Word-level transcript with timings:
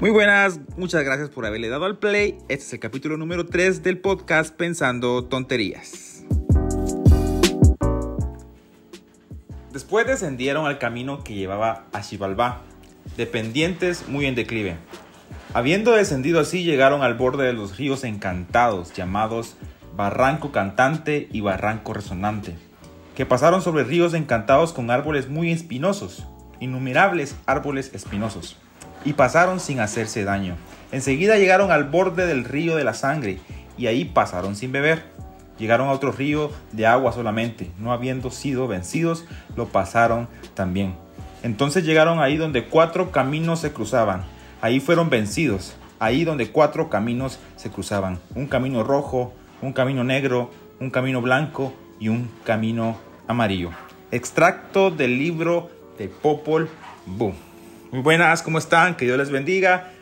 Muy 0.00 0.10
buenas, 0.10 0.58
muchas 0.76 1.04
gracias 1.04 1.30
por 1.30 1.46
haberle 1.46 1.68
dado 1.68 1.84
al 1.84 1.98
play. 1.98 2.36
Este 2.48 2.64
es 2.64 2.72
el 2.72 2.80
capítulo 2.80 3.16
número 3.16 3.46
3 3.46 3.84
del 3.84 3.98
podcast 3.98 4.52
Pensando 4.52 5.24
Tonterías. 5.24 6.24
Después 9.72 10.04
descendieron 10.04 10.66
al 10.66 10.80
camino 10.80 11.22
que 11.22 11.34
llevaba 11.34 11.84
a 11.92 12.02
Xibalbá, 12.02 12.62
de 13.16 13.26
pendientes 13.26 14.08
muy 14.08 14.26
en 14.26 14.34
declive. 14.34 14.76
Habiendo 15.54 15.92
descendido 15.92 16.40
así, 16.40 16.64
llegaron 16.64 17.02
al 17.02 17.14
borde 17.14 17.46
de 17.46 17.52
los 17.52 17.76
ríos 17.76 18.02
encantados, 18.02 18.92
llamados 18.94 19.56
Barranco 19.96 20.50
Cantante 20.50 21.28
y 21.30 21.40
Barranco 21.40 21.94
Resonante, 21.94 22.56
que 23.14 23.26
pasaron 23.26 23.62
sobre 23.62 23.84
ríos 23.84 24.12
encantados 24.12 24.72
con 24.72 24.90
árboles 24.90 25.28
muy 25.28 25.52
espinosos, 25.52 26.26
innumerables 26.58 27.36
árboles 27.46 27.92
espinosos 27.94 28.56
y 29.04 29.12
pasaron 29.14 29.60
sin 29.60 29.80
hacerse 29.80 30.24
daño. 30.24 30.56
Enseguida 30.92 31.38
llegaron 31.38 31.70
al 31.70 31.84
borde 31.84 32.26
del 32.26 32.44
río 32.44 32.76
de 32.76 32.84
la 32.84 32.94
sangre 32.94 33.38
y 33.76 33.86
ahí 33.86 34.04
pasaron 34.04 34.56
sin 34.56 34.72
beber. 34.72 35.02
Llegaron 35.58 35.88
a 35.88 35.92
otro 35.92 36.10
río 36.10 36.50
de 36.72 36.86
agua 36.86 37.12
solamente, 37.12 37.70
no 37.78 37.92
habiendo 37.92 38.30
sido 38.30 38.66
vencidos, 38.66 39.24
lo 39.56 39.66
pasaron 39.66 40.28
también. 40.54 40.94
Entonces 41.42 41.84
llegaron 41.84 42.20
ahí 42.20 42.36
donde 42.36 42.64
cuatro 42.64 43.12
caminos 43.12 43.60
se 43.60 43.72
cruzaban. 43.72 44.24
Ahí 44.60 44.80
fueron 44.80 45.10
vencidos, 45.10 45.76
ahí 45.98 46.24
donde 46.24 46.50
cuatro 46.50 46.88
caminos 46.88 47.38
se 47.56 47.70
cruzaban. 47.70 48.18
Un 48.34 48.46
camino 48.46 48.82
rojo, 48.82 49.32
un 49.62 49.72
camino 49.72 50.02
negro, 50.04 50.50
un 50.80 50.90
camino 50.90 51.20
blanco 51.20 51.72
y 52.00 52.08
un 52.08 52.30
camino 52.44 52.96
amarillo. 53.28 53.70
Extracto 54.10 54.90
del 54.90 55.18
libro 55.18 55.70
de 55.98 56.08
Popol 56.08 56.68
Vuh. 57.06 57.34
Muy 57.94 58.02
buenas, 58.02 58.42
¿cómo 58.42 58.58
están? 58.58 58.96
Que 58.96 59.04
Dios 59.04 59.16
les 59.18 59.30
bendiga. 59.30 59.92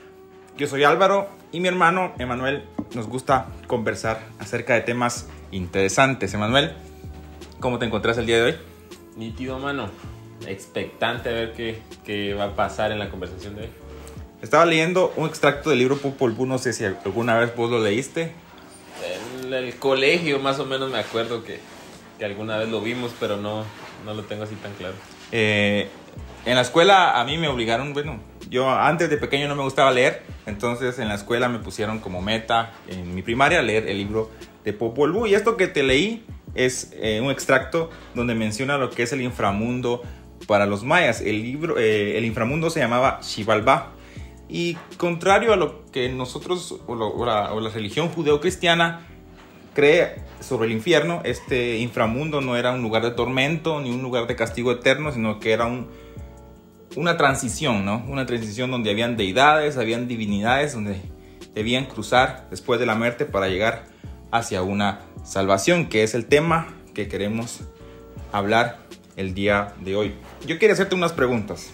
Yo 0.56 0.66
soy 0.66 0.82
Álvaro 0.82 1.28
y 1.52 1.60
mi 1.60 1.68
hermano 1.68 2.14
Emanuel 2.18 2.64
nos 2.94 3.06
gusta 3.06 3.48
conversar 3.66 4.18
acerca 4.38 4.72
de 4.72 4.80
temas 4.80 5.28
interesantes. 5.50 6.32
Emanuel, 6.32 6.72
¿cómo 7.60 7.78
te 7.78 7.84
encontrás 7.84 8.16
el 8.16 8.24
día 8.24 8.36
de 8.36 8.42
hoy? 8.44 8.54
Nítido, 9.16 9.58
mano. 9.58 9.90
Expectante 10.46 11.28
a 11.28 11.32
ver 11.32 11.52
qué, 11.52 11.82
qué 12.02 12.32
va 12.32 12.44
a 12.44 12.56
pasar 12.56 12.92
en 12.92 12.98
la 12.98 13.10
conversación 13.10 13.56
de 13.56 13.64
hoy. 13.64 13.70
Estaba 14.40 14.64
leyendo 14.64 15.12
un 15.16 15.28
extracto 15.28 15.68
del 15.68 15.80
libro 15.80 15.98
Popol 15.98 16.32
Vuh, 16.32 16.46
no 16.46 16.56
sé 16.56 16.72
si 16.72 16.86
alguna 16.86 17.38
vez 17.38 17.54
vos 17.54 17.70
lo 17.70 17.78
leíste. 17.78 18.32
En 19.42 19.52
el 19.52 19.76
colegio 19.76 20.38
más 20.38 20.58
o 20.60 20.64
menos 20.64 20.90
me 20.90 20.98
acuerdo 20.98 21.44
que, 21.44 21.60
que 22.18 22.24
alguna 22.24 22.56
vez 22.56 22.70
lo 22.70 22.80
vimos, 22.80 23.12
pero 23.20 23.36
no, 23.36 23.66
no 24.06 24.14
lo 24.14 24.22
tengo 24.22 24.44
así 24.44 24.54
tan 24.54 24.72
claro. 24.76 24.94
Eh, 25.30 25.90
en 26.44 26.54
la 26.56 26.62
escuela 26.62 27.20
a 27.20 27.24
mí 27.24 27.38
me 27.38 27.48
obligaron, 27.48 27.92
bueno, 27.92 28.18
yo 28.50 28.68
antes 28.68 29.08
de 29.08 29.16
pequeño 29.16 29.48
no 29.48 29.54
me 29.54 29.62
gustaba 29.62 29.90
leer, 29.92 30.22
entonces 30.46 30.98
en 30.98 31.08
la 31.08 31.14
escuela 31.14 31.48
me 31.48 31.58
pusieron 31.58 32.00
como 32.00 32.20
meta 32.20 32.72
en 32.88 33.14
mi 33.14 33.22
primaria 33.22 33.62
leer 33.62 33.88
el 33.88 33.98
libro 33.98 34.30
de 34.64 34.72
Popol 34.72 35.12
Vuh. 35.12 35.26
Y 35.26 35.34
esto 35.34 35.56
que 35.56 35.68
te 35.68 35.82
leí 35.82 36.24
es 36.54 36.92
eh, 36.94 37.20
un 37.22 37.30
extracto 37.30 37.90
donde 38.14 38.34
menciona 38.34 38.76
lo 38.76 38.90
que 38.90 39.04
es 39.04 39.12
el 39.12 39.22
inframundo 39.22 40.02
para 40.46 40.66
los 40.66 40.84
mayas. 40.84 41.20
El, 41.20 41.42
libro, 41.42 41.78
eh, 41.78 42.18
el 42.18 42.24
inframundo 42.24 42.70
se 42.70 42.80
llamaba 42.80 43.22
Xibalbá. 43.22 43.92
Y 44.48 44.74
contrario 44.98 45.52
a 45.54 45.56
lo 45.56 45.86
que 45.92 46.10
nosotros, 46.10 46.72
o, 46.86 46.92
o, 46.92 47.24
la, 47.24 47.54
o 47.54 47.60
la 47.60 47.70
religión 47.70 48.08
judeocristiana 48.08 49.06
cree 49.74 50.16
sobre 50.40 50.66
el 50.66 50.72
infierno, 50.72 51.22
este 51.24 51.78
inframundo 51.78 52.42
no 52.42 52.56
era 52.56 52.72
un 52.72 52.82
lugar 52.82 53.02
de 53.02 53.12
tormento 53.12 53.80
ni 53.80 53.90
un 53.90 54.02
lugar 54.02 54.26
de 54.26 54.36
castigo 54.36 54.72
eterno, 54.72 55.10
sino 55.12 55.40
que 55.40 55.52
era 55.52 55.64
un 55.64 55.88
una 56.96 57.16
transición, 57.16 57.84
¿no? 57.84 58.04
Una 58.08 58.26
transición 58.26 58.70
donde 58.70 58.90
habían 58.90 59.16
deidades, 59.16 59.76
habían 59.76 60.08
divinidades, 60.08 60.74
donde 60.74 61.00
debían 61.54 61.86
cruzar 61.86 62.46
después 62.50 62.80
de 62.80 62.86
la 62.86 62.94
muerte 62.94 63.24
para 63.24 63.48
llegar 63.48 63.84
hacia 64.30 64.62
una 64.62 65.00
salvación, 65.24 65.88
que 65.88 66.02
es 66.02 66.14
el 66.14 66.26
tema 66.26 66.68
que 66.94 67.08
queremos 67.08 67.60
hablar 68.32 68.78
el 69.16 69.34
día 69.34 69.74
de 69.80 69.96
hoy. 69.96 70.14
Yo 70.46 70.58
quería 70.58 70.74
hacerte 70.74 70.94
unas 70.94 71.12
preguntas. 71.12 71.70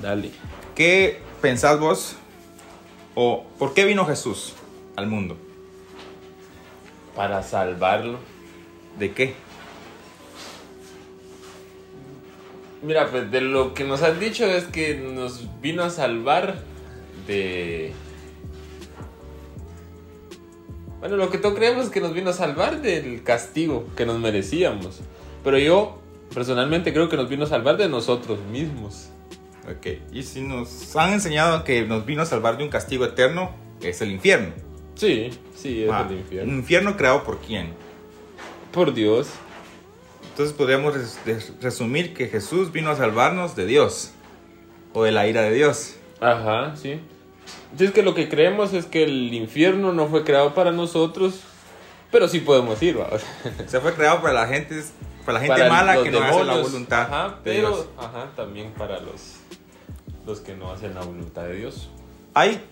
Dale. 0.00 0.30
¿Qué 0.74 1.20
pensás 1.40 1.78
vos 1.78 2.16
o 3.14 3.44
por 3.58 3.74
qué 3.74 3.84
vino 3.84 4.04
Jesús 4.06 4.54
al 4.96 5.06
mundo? 5.06 5.36
Para 7.14 7.42
salvarlo. 7.42 8.18
¿De 8.98 9.12
qué? 9.12 9.34
Mira, 12.82 13.08
pues 13.10 13.30
de 13.30 13.40
lo 13.40 13.74
que 13.74 13.84
nos 13.84 14.02
han 14.02 14.18
dicho 14.18 14.44
es 14.44 14.64
que 14.64 14.96
nos 14.96 15.46
vino 15.60 15.84
a 15.84 15.90
salvar 15.90 16.56
de... 17.26 17.92
Bueno, 21.00 21.16
lo 21.16 21.30
que 21.30 21.38
todos 21.38 21.54
creemos 21.56 21.86
es 21.86 21.90
que 21.90 22.00
nos 22.00 22.12
vino 22.12 22.30
a 22.30 22.32
salvar 22.32 22.80
del 22.80 23.22
castigo 23.22 23.86
que 23.96 24.06
nos 24.06 24.18
merecíamos. 24.18 25.00
Pero 25.44 25.58
yo 25.58 25.98
personalmente 26.34 26.92
creo 26.92 27.08
que 27.08 27.16
nos 27.16 27.28
vino 27.28 27.44
a 27.44 27.48
salvar 27.48 27.76
de 27.76 27.88
nosotros 27.88 28.38
mismos. 28.50 29.08
Ok, 29.68 29.86
y 30.12 30.22
si 30.24 30.40
nos 30.40 30.96
han 30.96 31.12
enseñado 31.12 31.62
que 31.64 31.82
nos 31.86 32.04
vino 32.04 32.22
a 32.22 32.26
salvar 32.26 32.56
de 32.56 32.64
un 32.64 32.70
castigo 32.70 33.04
eterno, 33.04 33.50
es 33.80 34.00
el 34.00 34.10
infierno. 34.10 34.52
Sí, 34.96 35.30
sí, 35.56 35.84
es 35.84 35.90
Ah, 35.90 36.06
el 36.08 36.16
infierno. 36.18 36.52
¿Un 36.52 36.58
infierno 36.58 36.96
creado 36.96 37.22
por 37.24 37.38
quién? 37.38 37.68
Por 38.72 38.92
Dios. 38.92 39.28
Entonces 40.32 40.54
podríamos 40.56 40.94
res- 40.94 41.18
res- 41.24 41.52
resumir 41.60 42.14
que 42.14 42.26
Jesús 42.28 42.72
vino 42.72 42.90
a 42.90 42.96
salvarnos 42.96 43.54
de 43.54 43.66
Dios 43.66 44.10
o 44.94 45.04
de 45.04 45.12
la 45.12 45.26
ira 45.26 45.42
de 45.42 45.52
Dios. 45.52 45.96
Ajá, 46.20 46.74
sí. 46.76 47.00
Entonces 47.72 47.92
que 47.94 48.02
lo 48.02 48.14
que 48.14 48.28
creemos 48.28 48.72
es 48.72 48.86
que 48.86 49.04
el 49.04 49.32
infierno 49.34 49.92
no 49.92 50.08
fue 50.08 50.24
creado 50.24 50.54
para 50.54 50.72
nosotros, 50.72 51.40
pero 52.10 52.28
sí 52.28 52.40
podemos 52.40 52.82
ir, 52.82 52.98
Se 53.66 53.80
fue 53.80 53.92
creado 53.94 54.20
para 54.22 54.34
la 54.34 54.46
gente, 54.46 54.82
para 55.26 55.34
la 55.38 55.40
gente 55.40 55.58
para 55.60 55.68
mala 55.70 56.02
que 56.02 56.10
no 56.10 56.22
hace 56.22 56.44
la 56.44 56.56
voluntad 56.56 57.02
Ajá, 57.02 57.28
de 57.28 57.34
pero 57.44 57.68
Dios. 57.68 57.86
ajá, 57.98 58.30
también 58.36 58.72
para 58.72 59.00
los 59.00 59.36
los 60.26 60.38
que 60.40 60.54
no 60.54 60.70
hacen 60.70 60.94
la 60.94 61.00
voluntad 61.02 61.42
de 61.42 61.56
Dios. 61.56 61.90
Hay 62.34 62.62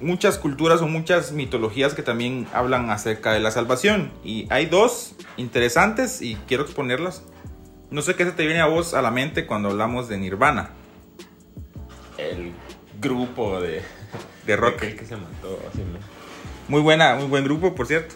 muchas 0.00 0.38
culturas 0.38 0.80
o 0.82 0.88
muchas 0.88 1.32
mitologías 1.32 1.94
que 1.94 2.02
también 2.02 2.46
hablan 2.52 2.90
acerca 2.90 3.32
de 3.32 3.40
la 3.40 3.50
salvación 3.50 4.12
y 4.24 4.46
hay 4.50 4.66
dos 4.66 5.14
interesantes 5.36 6.22
y 6.22 6.36
quiero 6.46 6.62
exponerlas. 6.62 7.22
No 7.90 8.02
sé 8.02 8.14
qué 8.14 8.24
se 8.24 8.32
te 8.32 8.46
viene 8.46 8.60
a 8.60 8.66
vos 8.66 8.94
a 8.94 9.02
la 9.02 9.10
mente 9.10 9.46
cuando 9.46 9.70
hablamos 9.70 10.08
de 10.08 10.18
Nirvana, 10.18 10.70
El 12.18 12.52
grupo 13.00 13.60
de 13.60 13.82
de 14.46 14.56
rock. 14.56 14.74
aquel 14.76 14.96
que 14.96 15.06
se 15.06 15.16
mató. 15.16 15.58
Muy 16.68 16.80
buena, 16.80 17.14
muy 17.16 17.26
buen 17.26 17.44
grupo, 17.44 17.74
por 17.74 17.86
cierto. 17.86 18.14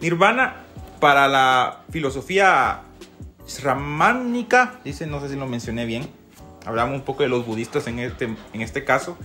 Nirvana, 0.00 0.64
para 1.00 1.28
la 1.28 1.82
filosofía 1.90 2.82
shramánica, 3.46 4.80
dice, 4.84 5.06
no 5.06 5.20
sé 5.20 5.28
si 5.28 5.36
lo 5.36 5.46
mencioné 5.46 5.86
bien, 5.86 6.08
hablamos 6.66 6.94
un 6.94 7.02
poco 7.02 7.22
de 7.22 7.28
los 7.28 7.46
budistas 7.46 7.86
en 7.86 7.98
este, 7.98 8.24
en 8.52 8.60
este 8.60 8.84
caso, 8.84 9.16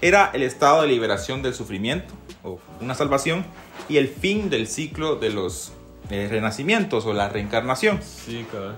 era 0.00 0.30
el 0.32 0.42
estado 0.42 0.82
de 0.82 0.88
liberación 0.88 1.42
del 1.42 1.54
sufrimiento, 1.54 2.14
o 2.42 2.58
una 2.80 2.94
salvación, 2.94 3.44
y 3.88 3.96
el 3.98 4.08
fin 4.08 4.50
del 4.50 4.66
ciclo 4.66 5.16
de 5.16 5.30
los 5.30 5.72
eh, 6.10 6.28
renacimientos 6.30 7.06
o 7.06 7.12
la 7.12 7.28
reencarnación. 7.28 8.00
Sí, 8.02 8.46
cabrón. 8.50 8.76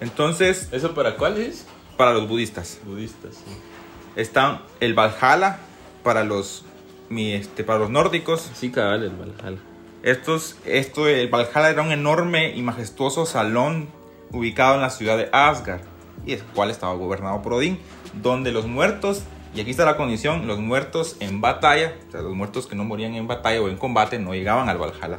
Entonces, 0.00 0.68
¿Eso 0.72 0.94
para 0.94 1.16
cuál 1.16 1.38
es? 1.38 1.66
para 1.96 2.12
los 2.12 2.28
budistas, 2.28 2.78
Budistas, 2.84 3.36
sí. 3.36 3.56
está 4.16 4.62
el 4.80 4.92
Valhalla 4.94 5.58
para 6.02 6.24
los, 6.24 6.64
mi, 7.08 7.32
este, 7.32 7.64
para 7.64 7.78
los 7.78 7.90
nórdicos, 7.90 8.50
Sí, 8.54 8.70
cabal, 8.70 9.02
el 9.04 9.10
Valhalla. 9.10 9.58
Estos, 10.02 10.56
esto, 10.66 11.08
el 11.08 11.28
Valhalla 11.28 11.70
era 11.70 11.82
un 11.82 11.90
enorme 11.92 12.54
y 12.54 12.62
majestuoso 12.62 13.24
salón 13.26 13.88
ubicado 14.30 14.74
en 14.74 14.82
la 14.82 14.90
ciudad 14.90 15.16
de 15.16 15.28
Asgard, 15.32 15.80
y 16.26 16.32
el 16.34 16.42
cual 16.42 16.70
estaba 16.70 16.92
gobernado 16.94 17.40
por 17.40 17.54
Odín, 17.54 17.78
donde 18.22 18.52
los 18.52 18.66
muertos, 18.66 19.22
y 19.56 19.60
aquí 19.60 19.70
está 19.70 19.84
la 19.84 19.96
condición, 19.96 20.46
los 20.46 20.58
muertos 20.60 21.16
en 21.20 21.40
batalla, 21.40 21.94
o 22.08 22.12
sea, 22.12 22.20
los 22.22 22.34
muertos 22.34 22.66
que 22.66 22.76
no 22.76 22.84
morían 22.84 23.14
en 23.14 23.26
batalla 23.26 23.60
o 23.62 23.68
en 23.68 23.76
combate, 23.76 24.18
no 24.18 24.34
llegaban 24.34 24.68
al 24.68 24.78
Valhalla, 24.78 25.18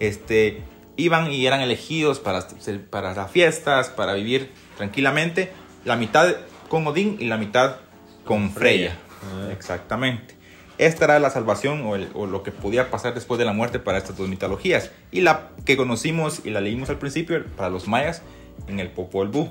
este, 0.00 0.62
iban 0.96 1.30
y 1.30 1.46
eran 1.46 1.60
elegidos 1.60 2.18
para, 2.18 2.46
para 2.90 3.14
las 3.14 3.30
fiestas, 3.30 3.90
para 3.90 4.14
vivir 4.14 4.50
tranquilamente, 4.76 5.52
la 5.84 5.96
mitad 5.96 6.34
con 6.68 6.86
Odín 6.86 7.18
y 7.20 7.26
la 7.26 7.36
mitad 7.36 7.76
con 8.24 8.50
Freya. 8.50 8.96
Ah. 9.22 9.50
Exactamente. 9.52 10.34
Esta 10.78 11.04
era 11.04 11.18
la 11.20 11.30
salvación 11.30 11.82
o, 11.86 11.94
el- 11.94 12.08
o 12.14 12.26
lo 12.26 12.42
que 12.42 12.50
podía 12.50 12.90
pasar 12.90 13.14
después 13.14 13.38
de 13.38 13.44
la 13.44 13.52
muerte 13.52 13.78
para 13.78 13.98
estas 13.98 14.16
dos 14.16 14.28
mitologías. 14.28 14.90
Y 15.12 15.20
la 15.20 15.50
que 15.64 15.76
conocimos 15.76 16.40
y 16.44 16.50
la 16.50 16.60
leímos 16.60 16.90
al 16.90 16.98
principio 16.98 17.44
para 17.56 17.68
los 17.70 17.86
mayas 17.86 18.22
en 18.66 18.80
el 18.80 18.88
Popol 18.90 19.28
Vuh. 19.28 19.50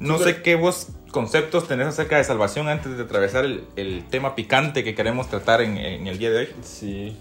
No 0.00 0.18
Sí, 0.18 0.24
sé 0.24 0.42
qué 0.42 0.56
vos 0.56 0.88
conceptos 1.14 1.68
tenés 1.68 1.86
acerca 1.86 2.16
de 2.16 2.24
salvación 2.24 2.68
antes 2.68 2.96
de 2.96 3.04
atravesar 3.04 3.44
el, 3.44 3.64
el 3.76 4.04
tema 4.10 4.34
picante 4.34 4.82
que 4.82 4.96
queremos 4.96 5.30
tratar 5.30 5.62
en, 5.62 5.78
en 5.78 6.08
el 6.08 6.18
día 6.18 6.30
de 6.32 6.38
hoy. 6.38 6.48
Sí. 6.62 7.16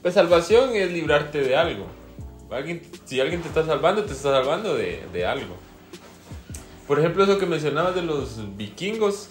Pues 0.00 0.14
salvación 0.14 0.74
es 0.74 0.90
librarte 0.90 1.42
de 1.42 1.54
algo. 1.54 1.86
Alguien, 2.50 2.80
si 3.04 3.20
alguien 3.20 3.42
te 3.42 3.48
está 3.48 3.66
salvando, 3.66 4.04
te 4.04 4.14
está 4.14 4.32
salvando 4.32 4.74
de, 4.74 5.02
de 5.12 5.26
algo. 5.26 5.56
Por 6.86 6.98
ejemplo, 6.98 7.24
eso 7.24 7.38
que 7.38 7.44
mencionabas 7.44 7.94
de 7.94 8.02
los 8.02 8.56
vikingos, 8.56 9.28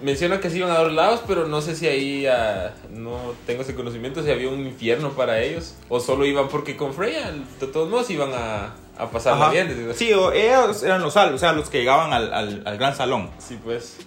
menciona 0.00 0.38
que 0.40 0.48
se 0.48 0.58
iban 0.58 0.70
a 0.70 0.78
dos 0.78 0.92
lados, 0.92 1.22
pero 1.26 1.48
no 1.48 1.60
sé 1.60 1.74
si 1.74 1.88
ahí 1.88 2.26
ah, 2.26 2.74
no 2.90 3.34
tengo 3.46 3.62
ese 3.62 3.74
conocimiento, 3.74 4.22
si 4.22 4.30
había 4.30 4.48
un 4.48 4.64
infierno 4.64 5.10
para 5.10 5.42
ellos, 5.42 5.74
o 5.88 5.98
solo 5.98 6.24
iban 6.24 6.48
porque 6.48 6.76
con 6.76 6.94
Freya, 6.94 7.32
de 7.60 7.66
todos 7.66 7.88
modos 7.88 8.10
iban 8.10 8.30
a, 8.32 8.74
a 9.02 9.10
pasarla 9.10 9.44
Ajá. 9.46 9.52
bien. 9.52 9.90
Sí, 9.94 10.12
o 10.12 10.32
ellos 10.32 10.82
eran 10.82 11.00
los 11.02 11.14
salvos, 11.14 11.36
o 11.36 11.38
sea, 11.38 11.52
los 11.52 11.70
que 11.70 11.78
llegaban 11.78 12.12
al, 12.12 12.32
al- 12.34 12.62
al 12.66 12.76
gran 12.78 12.94
salón. 12.94 13.30
Sí, 13.38 13.58
pues. 13.62 13.98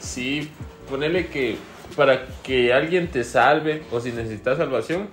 Sí, 0.00 0.50
ponele 0.88 1.28
que 1.28 1.56
para 1.96 2.26
que 2.42 2.72
alguien 2.72 3.08
te 3.10 3.22
salve 3.24 3.82
o 3.92 4.00
si 4.00 4.12
necesitas 4.12 4.58
salvación 4.58 5.08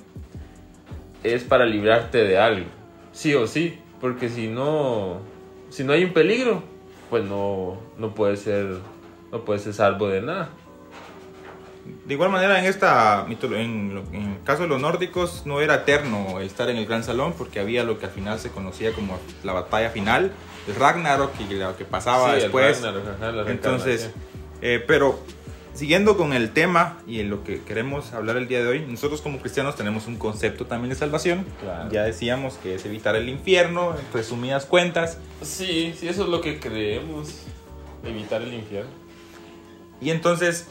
es 1.24 1.44
para 1.44 1.66
librarte 1.66 2.20
de 2.20 2.38
algo. 2.40 2.66
Sí 3.12 3.34
o 3.36 3.48
sí, 3.48 3.78
porque 4.00 4.30
si 4.30 4.48
no 4.48 5.20
si 5.70 5.84
no 5.84 5.94
hay 5.94 6.04
un 6.06 6.14
peligro, 6.14 6.64
pues 7.10 7.24
no 7.26 7.78
no 7.98 8.16
puede 8.16 8.38
ser 8.38 8.78
no 9.31 9.44
puede 9.46 9.60
ser 9.60 9.74
salvo 9.74 10.08
de 10.08 10.22
nada. 10.22 10.50
De 12.06 12.14
igual 12.14 12.30
manera, 12.30 12.60
en 12.60 12.66
esta 12.66 13.26
en, 13.30 14.04
en 14.14 14.22
el 14.38 14.44
caso 14.44 14.64
de 14.64 14.68
los 14.68 14.82
nórdicos, 14.82 15.46
no 15.46 15.62
era 15.62 15.76
eterno 15.76 16.40
estar 16.40 16.70
en 16.70 16.78
el 16.78 16.86
gran 16.86 17.04
salón 17.04 17.34
porque 17.38 17.60
había 17.60 17.84
lo 17.84 18.00
que 18.00 18.06
al 18.06 18.12
final 18.12 18.40
se 18.40 18.50
conocía 18.50 18.94
como 18.94 19.18
la 19.44 19.54
batalla 19.54 19.90
final, 19.90 20.32
el 20.68 20.76
Ragnarok 20.76 21.32
y 21.40 21.54
lo 21.54 21.76
que 21.78 21.86
pasaba 21.86 22.30
Sí, 22.30 22.36
el 22.36 22.42
después. 22.44 22.82
Ragnarok, 22.82 23.50
Entonces, 23.50 24.12
eh, 24.62 24.84
pero 24.86 25.20
siguiendo 25.74 26.18
con 26.18 26.34
el 26.34 26.52
tema 26.52 26.98
y 27.08 27.20
en 27.22 27.30
lo 27.30 27.44
que 27.44 27.62
queremos 27.62 28.12
hablar 28.14 28.38
el 28.38 28.48
día 28.48 28.62
de 28.62 28.68
hoy, 28.68 28.86
nosotros 28.88 29.22
como 29.22 29.40
cristianos 29.40 29.76
tenemos 29.76 30.08
un 30.08 30.18
concepto 30.18 30.66
también 30.66 30.90
de 30.90 30.96
salvación. 30.96 31.46
Claro. 31.62 31.90
Ya 31.92 32.04
decíamos 32.04 32.56
que 32.56 32.76
es 32.76 32.86
evitar 32.86 33.16
el 33.16 33.30
infierno, 33.30 33.96
en 33.98 34.14
resumidas 34.14 34.66
cuentas. 34.66 35.18
Sí, 35.42 35.94
sí, 35.98 36.08
eso 36.08 36.24
es 36.24 36.30
lo 36.30 36.42
que 36.42 36.60
creemos, 36.60 37.44
evitar 38.04 38.42
el 38.42 38.54
infierno. 38.54 38.90
Y 40.02 40.12
entonces, 40.12 40.68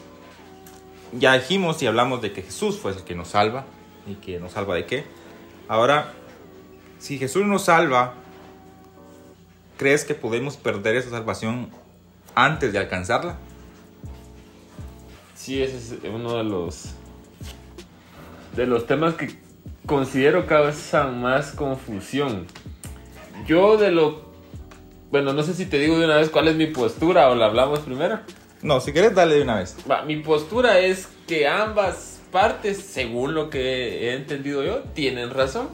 ya 1.13 1.33
dijimos 1.33 1.81
y 1.81 1.87
hablamos 1.87 2.21
de 2.21 2.31
que 2.31 2.41
Jesús 2.41 2.77
fue 2.77 2.91
el 2.91 3.03
que 3.03 3.15
nos 3.15 3.29
salva. 3.29 3.65
¿Y 4.07 4.15
que 4.15 4.39
nos 4.39 4.53
salva 4.53 4.75
de 4.75 4.85
qué? 4.85 5.05
Ahora, 5.67 6.13
si 6.97 7.17
Jesús 7.17 7.45
nos 7.45 7.65
salva, 7.65 8.13
¿crees 9.77 10.03
que 10.03 10.15
podemos 10.15 10.57
perder 10.57 10.95
esa 10.95 11.11
salvación 11.11 11.69
antes 12.35 12.73
de 12.73 12.79
alcanzarla? 12.79 13.37
Sí, 15.35 15.61
ese 15.61 15.77
es 15.77 15.95
uno 16.03 16.37
de 16.37 16.43
los 16.43 16.95
de 18.55 18.65
los 18.65 18.87
temas 18.87 19.13
que 19.13 19.39
considero 19.85 20.47
causan 20.47 21.21
más 21.21 21.51
confusión. 21.51 22.47
Yo 23.47 23.77
de 23.77 23.91
lo 23.91 24.29
bueno, 25.11 25.33
no 25.33 25.41
sé 25.43 25.53
si 25.53 25.65
te 25.65 25.79
digo 25.79 25.97
de 25.97 26.05
una 26.05 26.17
vez 26.17 26.29
cuál 26.29 26.47
es 26.47 26.55
mi 26.55 26.67
postura 26.67 27.29
o 27.29 27.35
la 27.35 27.45
hablamos 27.45 27.79
primero. 27.79 28.19
No, 28.61 28.81
si 28.81 28.91
quieres, 28.91 29.15
dale 29.15 29.35
de 29.35 29.41
una 29.41 29.55
vez. 29.55 29.75
Va, 29.89 30.03
mi 30.03 30.17
postura 30.17 30.79
es 30.79 31.07
que 31.27 31.47
ambas 31.47 32.19
partes, 32.31 32.77
según 32.77 33.33
lo 33.33 33.49
que 33.49 34.09
he 34.09 34.15
entendido 34.15 34.63
yo, 34.63 34.79
tienen 34.93 35.29
razón. 35.29 35.69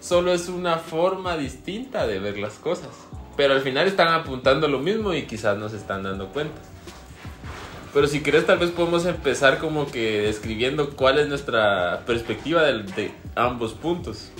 Solo 0.00 0.32
es 0.32 0.48
una 0.48 0.78
forma 0.78 1.36
distinta 1.36 2.06
de 2.06 2.18
ver 2.18 2.38
las 2.38 2.54
cosas. 2.54 2.90
Pero 3.36 3.54
al 3.54 3.60
final 3.60 3.86
están 3.86 4.08
apuntando 4.08 4.66
lo 4.66 4.80
mismo 4.80 5.14
y 5.14 5.26
quizás 5.26 5.56
no 5.58 5.68
se 5.68 5.76
están 5.76 6.02
dando 6.02 6.28
cuenta. 6.28 6.60
Pero 7.94 8.06
si 8.06 8.20
quieres 8.20 8.46
tal 8.46 8.58
vez 8.58 8.70
podemos 8.70 9.06
empezar 9.06 9.58
como 9.58 9.90
que 9.90 10.22
describiendo 10.22 10.90
cuál 10.90 11.18
es 11.18 11.28
nuestra 11.28 12.02
perspectiva 12.06 12.62
de, 12.62 13.12
ambos 13.34 13.74
puntos. 13.74 14.30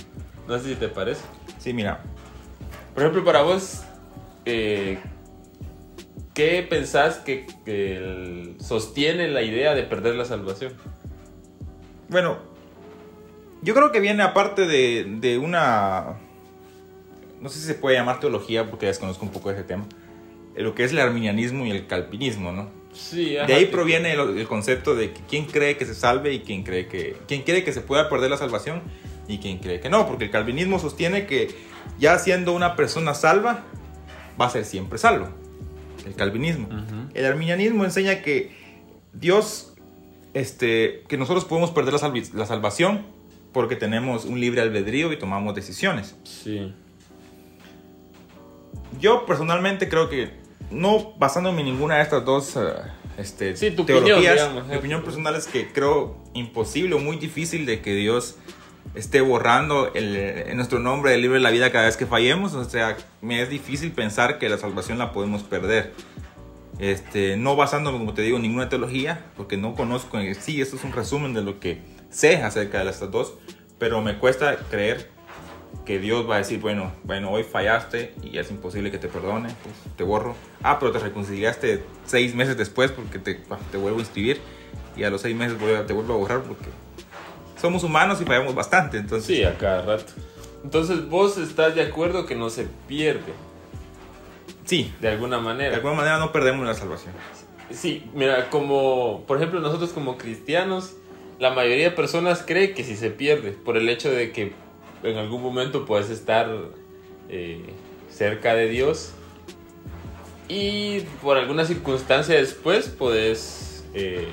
No 0.47 0.57
sé 0.59 0.69
si 0.69 0.75
te 0.75 0.87
parece. 0.87 1.21
Sí, 1.57 1.73
mira. 1.73 2.01
Por 2.93 3.03
ejemplo, 3.03 3.23
para 3.23 3.41
vos, 3.41 3.81
eh, 4.45 4.99
¿qué 6.33 6.65
pensás 6.67 7.17
que, 7.17 7.47
que 7.65 8.55
sostiene 8.59 9.27
la 9.27 9.41
idea 9.41 9.73
de 9.75 9.83
perder 9.83 10.15
la 10.15 10.25
salvación? 10.25 10.73
Bueno, 12.09 12.37
yo 13.61 13.73
creo 13.73 13.91
que 13.91 13.99
viene 13.99 14.23
aparte 14.23 14.65
de, 14.65 15.05
de 15.19 15.37
una... 15.37 16.17
No 17.41 17.49
sé 17.49 17.59
si 17.59 17.67
se 17.67 17.75
puede 17.75 17.95
llamar 17.95 18.19
teología 18.19 18.69
porque 18.69 18.87
desconozco 18.87 19.25
un 19.25 19.31
poco 19.31 19.51
ese 19.51 19.63
tema. 19.63 19.85
Lo 20.55 20.75
que 20.75 20.83
es 20.83 20.91
el 20.91 20.99
arminianismo 20.99 21.65
y 21.65 21.71
el 21.71 21.87
calvinismo, 21.87 22.51
¿no? 22.51 22.69
Sí, 22.91 23.35
De 23.47 23.53
ahí 23.53 23.67
proviene 23.67 24.13
el, 24.13 24.37
el 24.37 24.47
concepto 24.47 24.95
de 24.95 25.13
que 25.13 25.21
quién 25.29 25.45
cree 25.45 25.77
que 25.77 25.85
se 25.85 25.93
salve 25.93 26.33
y 26.33 26.39
quién 26.39 26.63
cree 26.63 26.87
que 26.87 27.15
quién 27.27 27.43
cree 27.43 27.63
que 27.63 27.71
se 27.71 27.81
pueda 27.81 28.09
perder 28.09 28.31
la 28.31 28.37
salvación 28.37 28.81
y 29.27 29.37
quién 29.37 29.59
cree 29.59 29.79
que 29.79 29.89
no, 29.89 30.07
porque 30.07 30.25
el 30.25 30.31
calvinismo 30.31 30.79
sostiene 30.79 31.27
que 31.27 31.49
ya 31.99 32.17
siendo 32.17 32.51
una 32.51 32.75
persona 32.75 33.13
salva 33.13 33.63
va 34.41 34.47
a 34.47 34.49
ser 34.49 34.65
siempre 34.65 34.97
salvo. 34.97 35.29
El 36.09 36.15
calvinismo. 36.15 36.67
El 37.13 37.25
arminianismo 37.25 37.85
enseña 37.85 38.21
que 38.21 38.51
Dios 39.13 39.73
este 40.33 41.03
que 41.07 41.17
nosotros 41.17 41.45
podemos 41.45 41.71
perder 41.71 41.93
la, 41.93 42.45
salvación 42.45 43.05
porque 43.53 43.75
tenemos 43.75 44.25
un 44.25 44.39
libre 44.39 44.61
albedrío 44.61 45.11
y 45.13 45.17
tomamos 45.17 45.55
decisiones. 45.55 46.15
Sí. 46.23 46.73
Yo 48.99 49.25
personalmente 49.25 49.87
creo 49.87 50.09
que, 50.09 50.31
no 50.71 51.13
basándome 51.17 51.61
en 51.61 51.67
ninguna 51.67 51.97
de 51.97 52.03
estas 52.03 52.25
dos 52.25 52.55
eh, 52.57 52.61
este, 53.17 53.55
Sí, 53.55 53.71
tu 53.71 53.85
teologías, 53.85 54.17
opinión, 54.17 54.33
digamos, 54.35 54.67
mi 54.67 54.75
opinión 54.75 55.03
personal 55.03 55.35
es 55.35 55.47
que 55.47 55.71
creo 55.71 56.17
imposible 56.33 56.95
o 56.95 56.99
muy 56.99 57.17
difícil 57.17 57.65
de 57.65 57.81
que 57.81 57.93
Dios 57.93 58.37
esté 58.95 59.21
borrando 59.21 59.91
el, 59.93 60.15
eh, 60.15 60.51
nuestro 60.55 60.79
nombre 60.79 61.11
del 61.11 61.21
libro 61.21 61.35
de 61.35 61.41
la 61.41 61.51
vida 61.51 61.71
cada 61.71 61.85
vez 61.85 61.97
que 61.97 62.05
fallemos. 62.05 62.53
O 62.53 62.63
sea, 62.65 62.97
me 63.21 63.41
es 63.41 63.49
difícil 63.49 63.91
pensar 63.91 64.39
que 64.39 64.49
la 64.49 64.57
salvación 64.57 64.97
la 64.97 65.11
podemos 65.11 65.43
perder. 65.43 65.93
Este, 66.79 67.35
no 67.35 67.55
basándome, 67.55 67.97
como 67.97 68.13
te 68.13 68.21
digo, 68.21 68.37
en 68.37 68.43
ninguna 68.43 68.69
teología, 68.69 69.25
porque 69.35 69.57
no 69.57 69.75
conozco 69.75 70.17
en 70.19 70.33
sí, 70.35 70.61
esto 70.61 70.77
es 70.77 70.83
un 70.85 70.93
resumen 70.93 71.33
de 71.33 71.41
lo 71.41 71.59
que 71.59 71.81
sé 72.09 72.37
acerca 72.37 72.83
de 72.83 72.89
estas 72.89 73.11
dos, 73.11 73.33
pero 73.77 74.01
me 74.01 74.17
cuesta 74.17 74.55
creer 74.69 75.09
que 75.85 75.99
Dios 75.99 76.29
va 76.29 76.35
a 76.35 76.37
decir, 76.37 76.59
bueno, 76.59 76.93
bueno, 77.03 77.31
hoy 77.31 77.43
fallaste 77.43 78.13
y 78.23 78.37
es 78.37 78.49
imposible 78.49 78.91
que 78.91 78.97
te 78.97 79.07
perdone, 79.07 79.49
pues 79.61 79.75
te 79.97 80.03
borro. 80.03 80.35
Ah, 80.63 80.79
pero 80.79 80.91
te 80.91 80.99
reconciliaste 80.99 81.83
seis 82.05 82.33
meses 82.33 82.57
después 82.57 82.91
porque 82.91 83.19
te, 83.19 83.41
bah, 83.49 83.59
te 83.71 83.77
vuelvo 83.77 83.97
a 83.97 84.01
inscribir 84.01 84.39
y 84.95 85.03
a 85.03 85.09
los 85.09 85.21
seis 85.21 85.35
meses 85.35 85.57
te 85.57 85.93
vuelvo 85.93 86.13
a 86.13 86.17
borrar 86.17 86.43
porque 86.43 86.69
somos 87.59 87.83
humanos 87.83 88.21
y 88.21 88.25
fallamos 88.25 88.55
bastante, 88.55 88.97
entonces... 88.97 89.27
Sí, 89.37 89.43
a 89.43 89.57
cada 89.57 89.81
rato. 89.81 90.13
Entonces 90.63 91.07
vos 91.09 91.37
estás 91.37 91.75
de 91.75 91.81
acuerdo 91.81 92.25
que 92.25 92.35
no 92.35 92.49
se 92.49 92.67
pierde, 92.87 93.33
Sí, 94.65 94.93
de 95.01 95.07
alguna 95.09 95.37
de 95.37 95.43
manera. 95.43 95.75
alguna 95.77 95.95
manera 95.95 96.19
no 96.19 96.31
perdemos 96.31 96.63
la 96.67 96.75
salvación. 96.75 97.11
Sí, 97.71 98.03
mira, 98.13 98.51
como, 98.51 99.23
por 99.27 99.37
ejemplo, 99.37 99.59
nosotros 99.61 99.89
como 99.91 100.15
cristianos, 100.17 100.93
la 101.39 101.49
mayoría 101.51 101.85
de 101.85 101.91
personas 101.95 102.43
cree 102.45 102.73
que 102.75 102.83
sí 102.83 102.95
se 102.95 103.09
pierde, 103.09 103.51
por 103.51 103.77
el 103.77 103.89
hecho 103.89 104.11
de 104.11 104.31
que 104.31 104.53
en 105.01 105.17
algún 105.17 105.41
momento 105.41 105.85
puedes 105.85 106.11
estar 106.11 106.51
eh, 107.29 107.63
cerca 108.11 108.53
de 108.53 108.67
Dios 108.69 109.11
y 110.47 111.01
por 111.21 111.37
alguna 111.37 111.65
circunstancia 111.65 112.35
después 112.35 112.89
puedes 112.89 113.83
eh, 113.93 114.27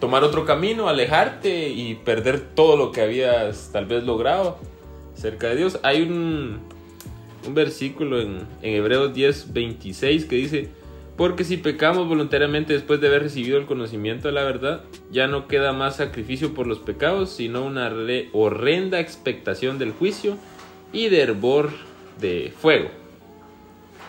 tomar 0.00 0.24
otro 0.24 0.44
camino, 0.44 0.88
alejarte 0.88 1.68
y 1.68 1.94
perder 1.94 2.40
todo 2.40 2.76
lo 2.76 2.92
que 2.92 3.00
habías 3.02 3.70
tal 3.72 3.86
vez 3.86 4.04
logrado 4.04 4.58
cerca 5.14 5.48
de 5.48 5.56
Dios. 5.56 5.78
Hay 5.82 6.02
un, 6.02 6.60
un 7.46 7.54
versículo 7.54 8.20
en, 8.20 8.40
en 8.62 8.74
Hebreos 8.74 9.14
10, 9.14 9.52
26 9.52 10.24
que 10.26 10.36
dice, 10.36 10.68
porque 11.16 11.44
si 11.44 11.56
pecamos 11.56 12.08
voluntariamente 12.08 12.72
después 12.72 13.00
de 13.00 13.06
haber 13.06 13.22
recibido 13.22 13.56
el 13.56 13.66
conocimiento 13.66 14.28
de 14.28 14.34
la 14.34 14.42
verdad, 14.42 14.82
ya 15.12 15.26
no 15.28 15.46
queda 15.46 15.72
más 15.72 15.96
sacrificio 15.96 16.54
por 16.54 16.66
los 16.66 16.80
pecados, 16.80 17.30
sino 17.30 17.64
una 17.64 17.88
re- 17.88 18.28
horrenda 18.32 18.98
expectación 19.00 19.78
del 19.78 19.92
juicio 19.92 20.36
y 20.92 21.08
de 21.08 21.20
hervor 21.22 21.70
de 22.20 22.52
fuego 22.60 22.88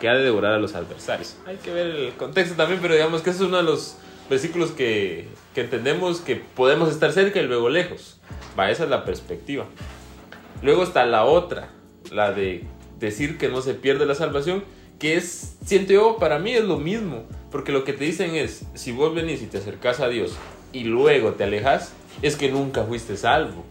que 0.00 0.08
ha 0.08 0.14
de 0.14 0.22
devorar 0.24 0.52
a 0.52 0.58
los 0.58 0.74
adversarios. 0.74 1.36
Hay 1.46 1.56
que 1.56 1.72
ver 1.72 1.86
el 1.86 2.12
contexto 2.14 2.54
también, 2.54 2.80
pero 2.82 2.94
digamos 2.94 3.22
que 3.22 3.30
es 3.30 3.40
uno 3.40 3.56
de 3.56 3.62
los 3.62 3.96
versículos 4.28 4.70
que, 4.70 5.28
que 5.54 5.62
entendemos 5.62 6.20
que 6.20 6.36
podemos 6.36 6.90
estar 6.90 7.12
cerca 7.12 7.40
y 7.40 7.46
luego 7.46 7.68
lejos. 7.68 8.20
Va, 8.58 8.70
esa 8.70 8.84
es 8.84 8.90
la 8.90 9.04
perspectiva. 9.04 9.66
Luego 10.62 10.82
está 10.82 11.04
la 11.04 11.24
otra, 11.24 11.70
la 12.10 12.32
de 12.32 12.64
decir 12.98 13.38
que 13.38 13.48
no 13.48 13.60
se 13.60 13.74
pierde 13.74 14.06
la 14.06 14.14
salvación, 14.14 14.64
que 14.98 15.16
es, 15.16 15.56
siento 15.64 15.92
yo, 15.92 16.16
para 16.16 16.38
mí 16.38 16.52
es 16.52 16.64
lo 16.64 16.78
mismo, 16.78 17.24
porque 17.50 17.72
lo 17.72 17.84
que 17.84 17.92
te 17.92 18.04
dicen 18.04 18.34
es, 18.34 18.64
si 18.74 18.92
vos 18.92 19.14
venís 19.14 19.42
y 19.42 19.46
te 19.46 19.58
acercás 19.58 20.00
a 20.00 20.08
Dios 20.08 20.34
y 20.72 20.84
luego 20.84 21.32
te 21.32 21.44
alejas, 21.44 21.92
es 22.22 22.36
que 22.36 22.50
nunca 22.50 22.84
fuiste 22.84 23.16
salvo. 23.16 23.64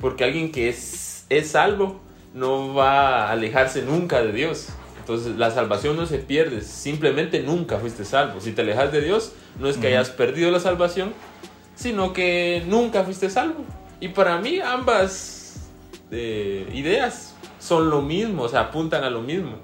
Porque 0.00 0.24
alguien 0.24 0.50
que 0.50 0.68
es, 0.68 1.24
es 1.30 1.48
salvo 1.48 2.00
no 2.34 2.74
va 2.74 3.26
a 3.26 3.32
alejarse 3.32 3.82
nunca 3.82 4.22
de 4.22 4.32
Dios. 4.32 4.68
Entonces 5.04 5.36
la 5.36 5.50
salvación 5.50 5.96
no 5.96 6.06
se 6.06 6.16
pierde, 6.16 6.62
simplemente 6.62 7.42
nunca 7.42 7.76
fuiste 7.76 8.06
salvo. 8.06 8.40
Si 8.40 8.52
te 8.52 8.62
alejas 8.62 8.90
de 8.90 9.02
Dios, 9.02 9.32
no 9.60 9.68
es 9.68 9.76
que 9.76 9.88
hayas 9.88 10.08
perdido 10.08 10.50
la 10.50 10.60
salvación, 10.60 11.12
sino 11.74 12.14
que 12.14 12.62
nunca 12.66 13.04
fuiste 13.04 13.28
salvo. 13.28 13.66
Y 14.00 14.08
para 14.08 14.38
mí 14.38 14.60
ambas 14.60 15.68
eh, 16.10 16.66
ideas 16.72 17.34
son 17.58 17.90
lo 17.90 18.00
mismo, 18.00 18.44
o 18.44 18.48
sea, 18.48 18.60
apuntan 18.60 19.04
a 19.04 19.10
lo 19.10 19.20
mismo. 19.20 19.58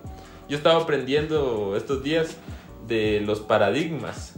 Yo 0.47 0.59
estaba 0.59 0.83
aprendiendo 0.83 1.75
estos 1.75 2.03
días 2.03 2.37
de 2.87 3.23
los 3.25 3.41
paradigmas 3.41 4.35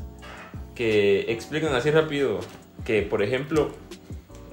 que 0.76 1.32
explican 1.32 1.74
así 1.74 1.90
rápido 1.90 2.38
que, 2.84 3.02
por 3.02 3.24
ejemplo, 3.24 3.72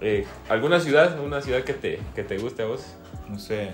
eh, 0.02 0.26
alguna 0.50 0.80
ciudad, 0.80 1.20
una 1.24 1.44
ciudad 1.44 1.62
que 1.62 1.74
te, 1.74 2.00
que 2.16 2.24
te 2.24 2.40
guste 2.40 2.64
a 2.64 2.66
vos. 2.66 2.82
No 3.30 3.38
sé. 3.38 3.70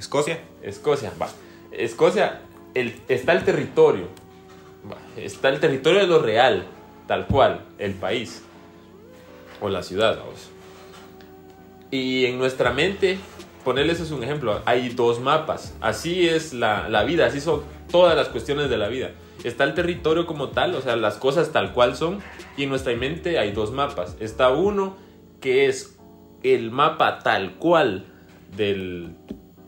Escocia. 0.00 0.40
Escocia, 0.62 1.12
va. 1.20 1.28
Escocia, 1.72 2.40
el, 2.72 2.98
está 3.06 3.34
el 3.34 3.44
territorio. 3.44 4.06
Está 5.14 5.50
el 5.50 5.60
territorio 5.60 6.00
de 6.00 6.06
lo 6.06 6.22
real, 6.22 6.64
tal 7.06 7.26
cual, 7.26 7.66
el 7.76 7.92
país. 7.92 8.42
O 9.60 9.68
la 9.68 9.82
ciudad, 9.82 10.18
vamos. 10.18 10.48
Y 11.90 12.24
en 12.24 12.38
nuestra 12.38 12.72
mente, 12.72 13.18
ponerles 13.62 14.00
es 14.00 14.10
un 14.10 14.24
ejemplo, 14.24 14.62
hay 14.64 14.88
dos 14.88 15.20
mapas. 15.20 15.74
Así 15.82 16.26
es 16.26 16.54
la, 16.54 16.88
la 16.88 17.04
vida, 17.04 17.26
así 17.26 17.42
son 17.42 17.62
todas 17.90 18.16
las 18.16 18.28
cuestiones 18.28 18.70
de 18.70 18.78
la 18.78 18.88
vida. 18.88 19.10
Está 19.44 19.64
el 19.64 19.74
territorio 19.74 20.26
como 20.26 20.48
tal, 20.48 20.74
o 20.76 20.80
sea, 20.80 20.96
las 20.96 21.18
cosas 21.18 21.52
tal 21.52 21.74
cual 21.74 21.94
son. 21.94 22.20
Y 22.56 22.62
en 22.62 22.70
nuestra 22.70 22.96
mente 22.96 23.38
hay 23.38 23.52
dos 23.52 23.70
mapas. 23.70 24.16
Está 24.18 24.48
uno 24.48 24.96
que 25.42 25.66
es 25.66 25.98
el 26.42 26.70
mapa 26.70 27.18
tal 27.18 27.56
cual 27.56 28.06
del 28.56 29.14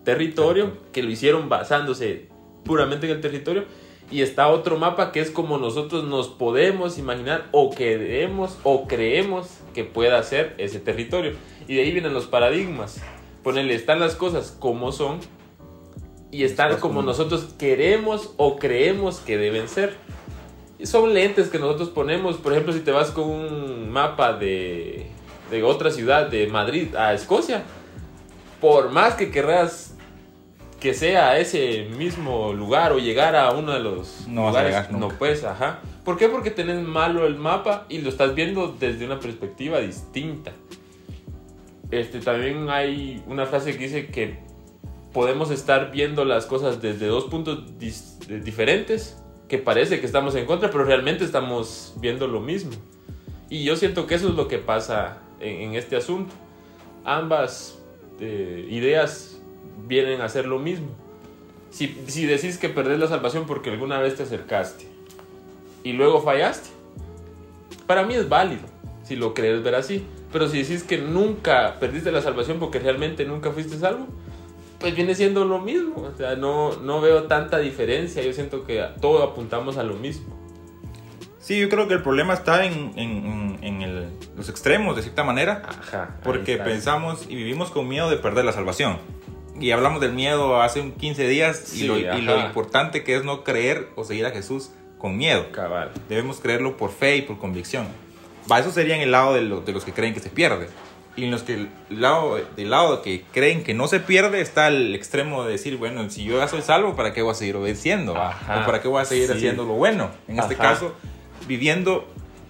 territorio, 0.05 0.73
que 0.93 1.03
lo 1.03 1.11
hicieron 1.11 1.49
basándose 1.49 2.29
puramente 2.65 3.07
en 3.07 3.13
el 3.17 3.21
territorio. 3.21 3.65
Y 4.11 4.21
está 4.21 4.49
otro 4.49 4.77
mapa 4.77 5.11
que 5.11 5.21
es 5.21 5.31
como 5.31 5.57
nosotros 5.57 6.05
nos 6.05 6.29
podemos 6.29 6.99
imaginar 6.99 7.49
o 7.51 7.71
queremos 7.71 8.59
o 8.63 8.87
creemos 8.87 9.49
que 9.73 9.85
pueda 9.85 10.23
ser 10.23 10.55
ese 10.59 10.81
territorio. 10.81 11.33
Y 11.67 11.77
de 11.77 11.83
ahí 11.83 11.93
vienen 11.93 12.13
los 12.13 12.27
paradigmas. 12.27 13.01
Ponerle, 13.43 13.75
están 13.75 14.01
las 14.01 14.15
cosas 14.15 14.55
como 14.59 14.93
son 14.93 15.19
y 16.31 16.45
están 16.45 16.77
como- 16.79 17.03
nosotros 17.03 17.55
queremos 17.59 18.35
o 18.37 18.57
creemos 18.57 19.19
que 19.21 19.39
deben 19.39 19.67
ser. 19.69 19.95
Son 20.83 21.15
lentes 21.15 21.49
que 21.49 21.59
nosotros 21.59 21.89
ponemos, 21.89 22.37
por 22.37 22.53
ejemplo, 22.53 22.73
si 22.73 22.81
te 22.81 22.91
vas 22.91 23.11
con 23.13 23.31
un 23.31 23.91
mapa 23.91 24.33
de, 24.35 25.07
de 25.51 25.63
otra 25.63 25.91
ciudad, 25.91 26.27
de 26.29 26.49
Madrid 26.49 26.95
a 26.97 27.15
Escocia, 27.15 27.63
por 28.61 28.91
más 28.91 29.15
que 29.15 29.31
querrás 29.31 29.92
que 30.83 30.95
sea 30.95 31.31
a 31.31 31.39
ese 31.39 31.85
mismo 31.97 32.53
lugar 32.53 32.91
o 32.91 32.99
llegar 32.99 33.37
a 33.37 33.53
uno 33.53 33.73
de 33.73 33.79
los 33.79 34.27
No 34.27 34.47
vas 34.47 34.57
a 34.57 34.63
lugares, 34.63 34.71
llegar 34.71 34.93
nunca. 34.93 35.07
no 35.07 35.17
puedes, 35.17 35.45
ajá. 35.45 35.79
¿Por 36.05 36.19
qué? 36.19 36.29
Porque 36.29 36.51
tenés 36.51 36.83
malo 36.83 37.25
el 37.25 37.37
mapa 37.37 37.87
y 37.89 37.99
lo 37.99 38.09
estás 38.09 38.35
viendo 38.35 38.75
desde 38.81 39.07
una 39.07 39.21
perspectiva 39.21 39.79
distinta. 39.79 40.51
Este, 41.93 42.19
también 42.19 42.69
hay 42.69 43.23
una 43.29 43.47
frase 43.47 43.77
que 43.77 43.85
dice 43.85 44.09
que 44.09 44.39
podemos 45.13 45.53
estar 45.53 45.93
viendo 45.93 46.25
las 46.25 46.47
cosas 46.47 46.83
desde 46.83 47.07
dos 47.07 47.27
puntos 47.27 47.79
diferentes, 47.79 49.23
que 49.47 49.59
parece 49.59 50.01
que 50.01 50.07
estamos 50.07 50.35
en 50.35 50.47
contra, 50.47 50.69
pero 50.73 50.83
realmente 50.83 51.25
estamos 51.25 51.95
viendo 52.01 52.27
lo 52.27 52.41
mismo. 52.41 52.73
Y 53.49 53.63
yo 53.63 53.77
siento 53.77 54.09
que 54.09 54.17
eso 54.17 54.31
es 54.31 54.35
lo 54.35 54.49
que 54.49 54.59
pasa 54.59 55.19
en, 55.39 55.61
en 55.61 55.75
este 55.77 55.95
asunto. 55.95 56.35
Ambas 57.05 57.79
eh, 58.19 58.67
ideas 58.69 59.32
vienen 59.93 60.23
a 60.23 60.29
ser 60.31 60.47
lo 60.47 60.59
mismo. 60.59 60.89
Si, 61.71 62.03
si 62.07 62.25
decís 62.27 62.57
que 62.59 62.69
perdés 62.71 62.99
la 62.99 63.09
salvación 63.09 63.45
porque 63.47 63.71
alguna 63.71 63.99
vez 64.01 64.17
te 64.17 64.23
acercaste 64.23 64.87
y 65.85 65.93
luego 65.93 66.23
fallaste, 66.23 66.71
para 67.87 68.05
mí 68.05 68.15
es 68.15 68.29
válido, 68.29 68.63
si 69.05 69.17
lo 69.17 69.35
crees 69.35 69.63
ver 69.63 69.75
así. 69.75 70.07
Pero 70.33 70.49
si 70.49 70.63
decís 70.63 70.83
que 70.83 70.97
nunca 70.99 71.77
perdiste 71.79 72.11
la 72.11 72.23
salvación 72.23 72.59
porque 72.59 72.79
realmente 72.79 73.27
nunca 73.27 73.51
fuiste 73.51 73.77
salvo, 73.79 74.07
pues 74.81 74.95
viene 74.97 75.15
siendo 75.15 75.45
lo 75.45 75.59
mismo. 75.61 76.09
O 76.13 76.17
sea, 76.17 76.37
no, 76.37 76.75
no 76.77 77.03
veo 77.03 77.25
tanta 77.25 77.59
diferencia. 77.59 78.23
Yo 78.23 78.33
siento 78.33 78.65
que 78.65 78.83
todos 79.03 79.23
apuntamos 79.31 79.77
a 79.77 79.83
lo 79.83 79.95
mismo. 79.95 80.35
Sí, 81.39 81.61
yo 81.61 81.69
creo 81.69 81.87
que 81.89 81.95
el 81.95 82.03
problema 82.03 82.33
está 82.35 82.65
en, 82.65 82.93
en- 82.97 83.27
en- 83.27 83.59
en 83.65 83.83
el- 83.83 84.09
los 84.37 84.49
extremos, 84.49 84.97
de 84.97 85.03
cierta 85.03 85.23
manera. 85.25 85.63
Ajá. 85.69 86.17
Porque 86.23 86.57
pensamos 86.57 87.27
y 87.29 87.35
vivimos 87.35 87.71
con 87.71 87.87
miedo 87.89 88.09
de 88.09 88.17
perder 88.17 88.45
la 88.47 88.53
salvación. 88.53 88.97
Y 89.63 89.71
hablamos 89.71 90.01
del 90.01 90.13
miedo 90.13 90.61
hace 90.61 90.81
un 90.81 90.93
15 90.93 91.29
días 91.29 91.73
y, 91.75 91.79
Sí, 91.81 91.87
lo, 91.87 91.97
y 91.99 92.21
lo 92.21 92.39
importante 92.41 93.05
que 93.05 93.15
es 93.17 93.25
no 93.25 93.45
creer 93.45 93.89
o 93.97 94.05
seguir 94.05 94.27
a 94.27 94.31
Jesús 94.31 94.71
con 94.99 95.17
miedo. 95.17 95.51
Cabal. 95.53 95.91
Debemos 96.09 96.41
creerlo 96.41 96.77
por 96.77 96.91
fe 96.91 97.17
y 97.17 97.23
por 97.23 97.39
convicción. 97.39 97.87
Va, 98.51 98.59
eso 98.59 98.73
sería 98.73 98.97
en 98.97 99.03
el 99.03 99.13
lado 99.13 99.35
de, 99.35 99.43
lo- 99.43 99.61
de 99.61 99.73
los 99.73 99.85
que 99.85 99.93
creen 99.93 100.15
que 100.15 100.21
se 100.21 100.31
pierde. 100.31 100.69
Y 101.15 101.25
en 101.25 101.31
los 101.31 101.43
que 101.43 101.55
el 101.55 101.69
lado, 101.91 102.41
del 102.57 102.71
lado 102.71 103.03
que 103.03 103.23
creen 103.33 103.63
que 103.63 103.75
no 103.75 103.87
se 103.87 104.01
pierde 104.01 104.41
está 104.41 104.69
el 104.69 104.95
extremo 104.95 105.45
de 105.45 105.53
decir, 105.53 105.77
bueno, 105.77 106.09
si 106.11 106.25
yo 106.25 106.39
ya 106.39 106.49
soy 106.49 106.63
salvo, 106.63 106.97
¿para 106.97 107.13
qué 107.13 107.23
voy 107.23 107.33
a 107.33 107.35
seguir 107.35 107.55
obedeciendo? 107.57 108.17
Ajá. 108.17 108.63
¿O 108.63 108.67
para 108.67 108.81
qué 108.81 108.89
voy 108.89 109.03
a 109.03 109.05
seguir 109.05 109.27
Sí. 109.29 109.33
haciendo 109.35 109.65
lo 109.65 109.75
bueno? 109.75 110.11
En 110.27 110.39
este 110.39 110.55
Ajá. 110.55 110.63
caso, 110.71 110.95
viviendo, 111.47 112.07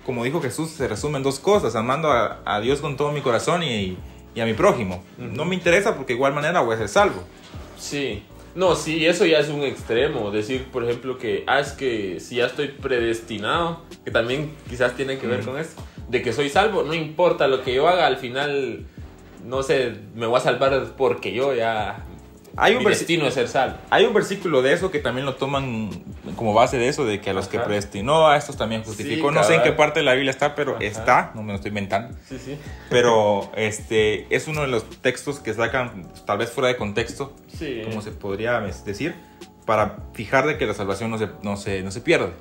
como 0.07 0.25
dijo 0.25 0.41
Jesús, 0.41 0.71
se 0.71 0.87
resume 0.89 1.19
en 1.19 1.25
dos 1.25 1.41
cosas, 1.41 1.75
amando 1.75 2.11
a, 2.13 2.41
a 2.45 2.61
Dios 2.61 2.81
con 2.81 2.97
todo 2.97 3.11
mi 3.13 3.21
corazón 3.21 3.63
y, 3.65 3.67
y 3.67 3.99
a 4.41 4.47
mi 4.47 4.55
prójimo. 4.55 5.05
No 5.19 5.45
me 5.45 5.55
interesa 5.55 5.95
porque 5.95 6.15
de 6.15 6.17
igual 6.17 6.33
manera 6.33 6.61
voy 6.61 6.75
a 6.75 6.79
ser 6.79 6.89
salvo. 6.89 7.23
Sí. 7.79 8.23
No, 8.55 8.75
sí, 8.75 9.07
eso 9.07 9.25
ya 9.25 9.39
es 9.39 9.49
un 9.49 9.63
extremo. 9.63 10.31
Decir, 10.31 10.67
por 10.71 10.85
ejemplo, 10.85 11.19
que, 11.19 11.45
ah, 11.47 11.61
es 11.61 11.73
que 11.73 12.21
si 12.21 12.37
ya 12.37 12.47
estoy 12.47 12.69
predestinado, 12.69 13.83
que 14.05 14.11
también 14.11 14.55
quizás 14.69 14.95
tiene 14.95 15.19
que 15.19 15.27
ver 15.27 15.45
con 15.45 15.59
esto, 15.59 15.83
de 16.09 16.23
que 16.23 16.33
soy 16.33 16.51
salvo, 16.51 16.83
no 16.83 16.93
importa 16.93 17.49
lo 17.49 17.63
que 17.63 17.75
yo 17.75 17.89
haga, 17.89 18.07
al 18.07 18.19
final, 18.19 18.85
no 19.45 19.63
sé, 19.63 19.95
me 20.15 20.27
voy 20.27 20.37
a 20.37 20.41
salvar 20.41 20.93
porque 20.97 21.33
yo 21.33 21.55
ya... 21.55 22.07
Hay 22.57 22.75
un 22.75 22.85
destino 22.85 23.27
es 23.27 23.35
ser 23.35 23.49
salvo. 23.49 23.77
Hay 23.91 24.05
un 24.05 24.13
versículo 24.13 24.61
de 24.61 24.73
eso 24.75 24.91
que 24.91 24.99
también 24.99 25.25
lo 25.25 25.37
toman 25.37 25.91
como 26.37 26.53
base 26.53 26.77
de 26.77 26.89
eso, 26.89 27.05
de 27.05 27.21
que 27.21 27.31
a 27.31 27.33
los 27.33 27.49
que 27.49 27.59
predestinó, 27.59 28.29
a 28.29 28.37
estos 28.37 28.57
también 28.57 28.85
justificó. 28.85 29.31
Sí, 29.31 29.35
no 29.35 29.45
sé 29.45 29.55
en 29.57 29.63
qué 29.63 29.73
parte 29.73 30.01
de 30.01 30.05
la 30.05 30.13
Biblia 30.15 30.31
está, 30.31 30.55
pero 30.55 30.73
Ajá. 30.77 30.85
está, 30.85 31.33
no 31.35 31.43
me 31.43 31.53
lo 31.53 31.57
estoy 31.57 31.71
inventando. 31.71 32.17
Sí, 32.29 32.39
sí. 32.39 32.59
Pero 32.91 33.51
este 33.57 34.35
es 34.35 34.49
uno 34.49 34.61
de 34.63 34.69
los 34.69 34.85
textos 35.01 35.41
que 35.41 35.55
sacan, 35.55 36.09
tal 36.27 36.39
vez 36.39 36.51
fuera 36.51 36.69
de 36.69 36.77
contexto, 36.77 37.33
Sí. 37.59 37.83
como 37.85 38.03
se 38.03 38.13
podría 38.13 38.61
decir, 38.61 39.15
para 39.65 39.99
fijar 40.13 40.47
de 40.47 40.59
que 40.59 40.67
la 40.67 40.75
salvación 40.75 41.11
no 41.11 41.19
se, 41.19 41.29
no 41.43 41.57
se, 41.57 41.83
no 41.83 41.91
se 41.91 42.01
pierde. 42.03 42.33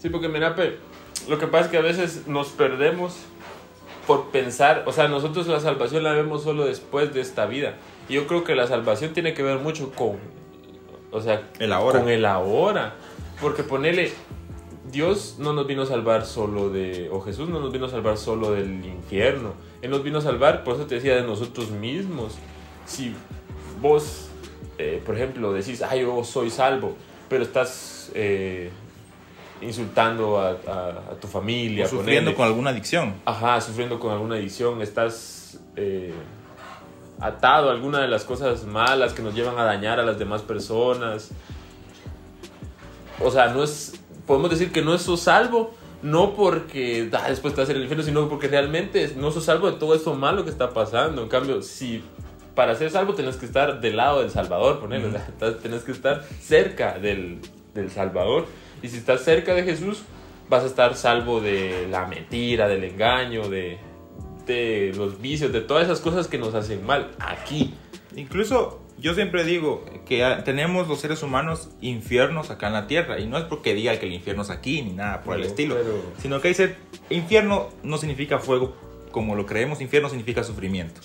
Sí, 0.00 0.08
porque 0.08 0.28
mira, 0.28 0.54
lo 1.28 1.38
que 1.38 1.46
pasa 1.46 1.66
es 1.66 1.70
que 1.70 1.76
a 1.78 1.82
veces 1.82 2.26
nos 2.26 2.48
perdemos 2.48 3.16
por 4.06 4.30
pensar, 4.30 4.84
o 4.86 4.92
sea, 4.92 5.08
nosotros 5.08 5.46
la 5.46 5.60
salvación 5.60 6.02
la 6.02 6.12
vemos 6.12 6.42
solo 6.42 6.64
después 6.66 7.12
de 7.14 7.20
esta 7.20 7.46
vida. 7.46 7.74
Yo 8.08 8.26
creo 8.26 8.44
que 8.44 8.54
la 8.54 8.66
salvación 8.66 9.12
tiene 9.12 9.32
que 9.34 9.42
ver 9.42 9.58
mucho 9.58 9.90
con, 9.92 10.16
o 11.10 11.20
sea, 11.20 11.48
El 11.58 11.72
ahora. 11.72 12.00
con 12.00 12.08
el 12.08 12.24
ahora. 12.24 12.94
Porque 13.40 13.62
ponele, 13.62 14.12
Dios 14.90 15.36
no 15.38 15.52
nos 15.52 15.66
vino 15.66 15.82
a 15.82 15.86
salvar 15.86 16.24
solo 16.26 16.68
de, 16.70 17.08
o 17.10 17.20
Jesús 17.20 17.48
no 17.48 17.60
nos 17.60 17.72
vino 17.72 17.86
a 17.86 17.88
salvar 17.88 18.16
solo 18.18 18.52
del 18.52 18.84
infierno. 18.84 19.52
Él 19.82 19.90
nos 19.90 20.02
vino 20.02 20.18
a 20.18 20.20
salvar, 20.20 20.64
por 20.64 20.74
eso 20.76 20.86
te 20.86 20.96
decía, 20.96 21.16
de 21.16 21.22
nosotros 21.22 21.70
mismos. 21.70 22.34
Si 22.86 23.14
vos, 23.80 24.28
eh, 24.78 25.02
por 25.04 25.14
ejemplo, 25.16 25.52
decís, 25.52 25.82
ah, 25.82 25.96
yo 25.96 26.22
soy 26.24 26.50
salvo, 26.50 26.96
pero 27.28 27.42
estás 27.42 28.10
eh, 28.14 28.70
insultando 29.62 30.38
a, 30.38 30.50
a- 30.66 31.12
a 31.12 31.14
tu 31.20 31.26
familia, 31.26 31.86
O 31.86 31.88
sufriendo 31.88 32.30
ponele. 32.30 32.36
con 32.36 32.46
alguna 32.46 32.70
adicción. 32.70 33.14
Ajá, 33.24 33.60
sufriendo 33.60 33.98
con 33.98 34.12
alguna 34.12 34.36
adicción, 34.36 34.80
estás 34.82 35.58
eh, 35.76 36.12
atado 37.20 37.68
a 37.70 37.72
alguna 37.72 38.00
de 38.00 38.08
las 38.08 38.24
cosas 38.24 38.64
malas 38.64 39.12
que 39.12 39.22
nos 39.22 39.34
llevan 39.34 39.58
a 39.58 39.64
dañar 39.64 40.00
a 40.00 40.04
las 40.04 40.18
demás 40.18 40.42
personas. 40.42 41.30
O 43.20 43.30
sea, 43.30 43.48
no 43.48 43.62
es, 43.62 44.00
podemos 44.26 44.50
decir 44.50 44.72
que 44.72 44.82
no 44.82 44.94
es 44.94 45.02
sos 45.02 45.20
salvo, 45.20 45.72
no 46.02 46.34
porque 46.34 47.08
ah, 47.12 47.28
después 47.28 47.54
te 47.54 47.60
vas 47.60 47.68
a 47.68 47.72
ir 47.72 47.76
al 47.76 47.82
infierno, 47.84 48.04
sino 48.04 48.28
porque 48.28 48.48
realmente 48.48 49.12
no 49.16 49.30
sos 49.30 49.44
salvo 49.44 49.70
de 49.70 49.78
todo 49.78 49.94
eso 49.94 50.14
malo 50.14 50.44
que 50.44 50.50
está 50.50 50.70
pasando. 50.70 51.22
En 51.22 51.28
cambio, 51.28 51.62
si 51.62 52.02
para 52.54 52.74
ser 52.74 52.90
salvo 52.90 53.14
tenés 53.14 53.36
que 53.36 53.46
estar 53.46 53.80
del 53.80 53.96
lado 53.96 54.20
del 54.20 54.30
Salvador, 54.30 54.80
ponele, 54.80 55.06
o 55.06 55.10
sea, 55.10 55.26
estás- 55.28 55.58
tenés 55.60 55.82
que 55.82 55.92
estar 55.92 56.22
cerca 56.40 56.98
del, 56.98 57.40
del 57.74 57.90
Salvador. 57.90 58.46
Y 58.82 58.88
si 58.88 58.98
estás 58.98 59.22
cerca 59.22 59.54
de 59.54 59.62
Jesús, 59.62 60.02
vas 60.48 60.62
a 60.64 60.66
estar 60.66 60.94
salvo 60.94 61.40
de 61.40 61.88
la 61.90 62.06
mentira, 62.06 62.68
del 62.68 62.84
engaño, 62.84 63.48
de, 63.48 63.78
de 64.46 64.92
los 64.96 65.20
vicios, 65.20 65.52
de 65.52 65.60
todas 65.60 65.84
esas 65.84 66.00
cosas 66.00 66.28
que 66.28 66.38
nos 66.38 66.54
hacen 66.54 66.84
mal 66.84 67.10
aquí. 67.18 67.74
Incluso 68.16 68.80
yo 68.98 69.14
siempre 69.14 69.44
digo 69.44 69.84
que 70.06 70.24
ah, 70.24 70.44
tenemos 70.44 70.86
los 70.88 71.00
seres 71.00 71.22
humanos 71.22 71.68
infiernos 71.80 72.50
acá 72.50 72.68
en 72.68 72.72
la 72.74 72.86
tierra. 72.86 73.18
Y 73.18 73.26
no 73.26 73.38
es 73.38 73.44
porque 73.44 73.74
diga 73.74 73.98
que 73.98 74.06
el 74.06 74.12
infierno 74.12 74.42
es 74.42 74.50
aquí 74.50 74.82
ni 74.82 74.92
nada 74.92 75.22
por 75.22 75.36
el 75.36 75.42
estilo. 75.44 75.74
pero- 75.76 76.02
Sino 76.22 76.40
que 76.40 76.48
dice, 76.48 76.76
infierno 77.10 77.70
no 77.82 77.98
significa 77.98 78.38
fuego 78.38 78.76
como 79.10 79.34
lo 79.36 79.46
creemos, 79.46 79.80
infierno 79.80 80.08
significa 80.08 80.42
sufrimiento. 80.44 81.00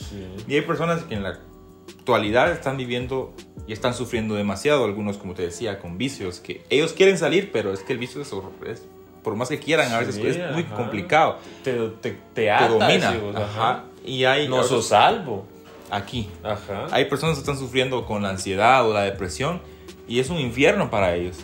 Y 0.47 0.55
hay 0.55 0.61
personas 0.61 1.03
que 1.03 1.13
en 1.15 1.23
la 1.23 1.39
actualidad 1.87 2.51
están 2.51 2.77
viviendo 2.77 3.33
y 3.67 3.73
están 3.73 3.93
sufriendo 3.93 4.33
demasiado, 4.35 4.83
algunos 4.85 5.17
como 5.17 5.33
te 5.35 5.43
decía, 5.43 5.79
con 5.79 5.97
vicios, 5.99 6.39
que 6.39 6.63
ellos 6.71 6.93
quieren 6.93 7.17
salir, 7.19 7.51
pero 7.51 7.71
es 7.71 7.81
que 7.81 7.93
el 7.93 7.99
vicio 7.99 8.21
es, 8.21 8.31
es- 8.67 8.83
por 9.23 9.35
más 9.35 9.49
que 9.49 9.59
quieran, 9.59 9.91
a 9.91 9.99
veces 9.99 10.15
Sí, 10.15 10.27
es 10.27 10.51
muy 10.53 10.63
ajá. 10.63 10.75
complicado. 10.75 11.37
Te, 11.63 11.73
te, 11.73 11.89
te 12.11 12.17
Te 12.33 12.51
ata, 12.51 12.67
domina. 12.69 13.11
decimos, 13.11 13.35
Ajá. 13.35 13.83
Y 14.05 14.23
hay 14.25 14.47
No 14.47 14.63
sos 14.63 14.87
salvo. 14.87 15.45
aquí. 15.89 16.29
Ajá. 16.43 16.87
Hay 16.91 17.05
personas 17.05 17.35
que 17.35 17.39
están 17.41 17.57
sufriendo 17.57 18.05
con 18.05 18.23
la 18.23 18.29
ansiedad 18.29 18.87
o 18.87 18.93
la 18.93 19.01
depresión 19.03 19.61
y 20.07 20.19
es 20.19 20.29
un 20.29 20.37
infierno 20.39 20.89
para 20.89 21.15
ellos. 21.15 21.37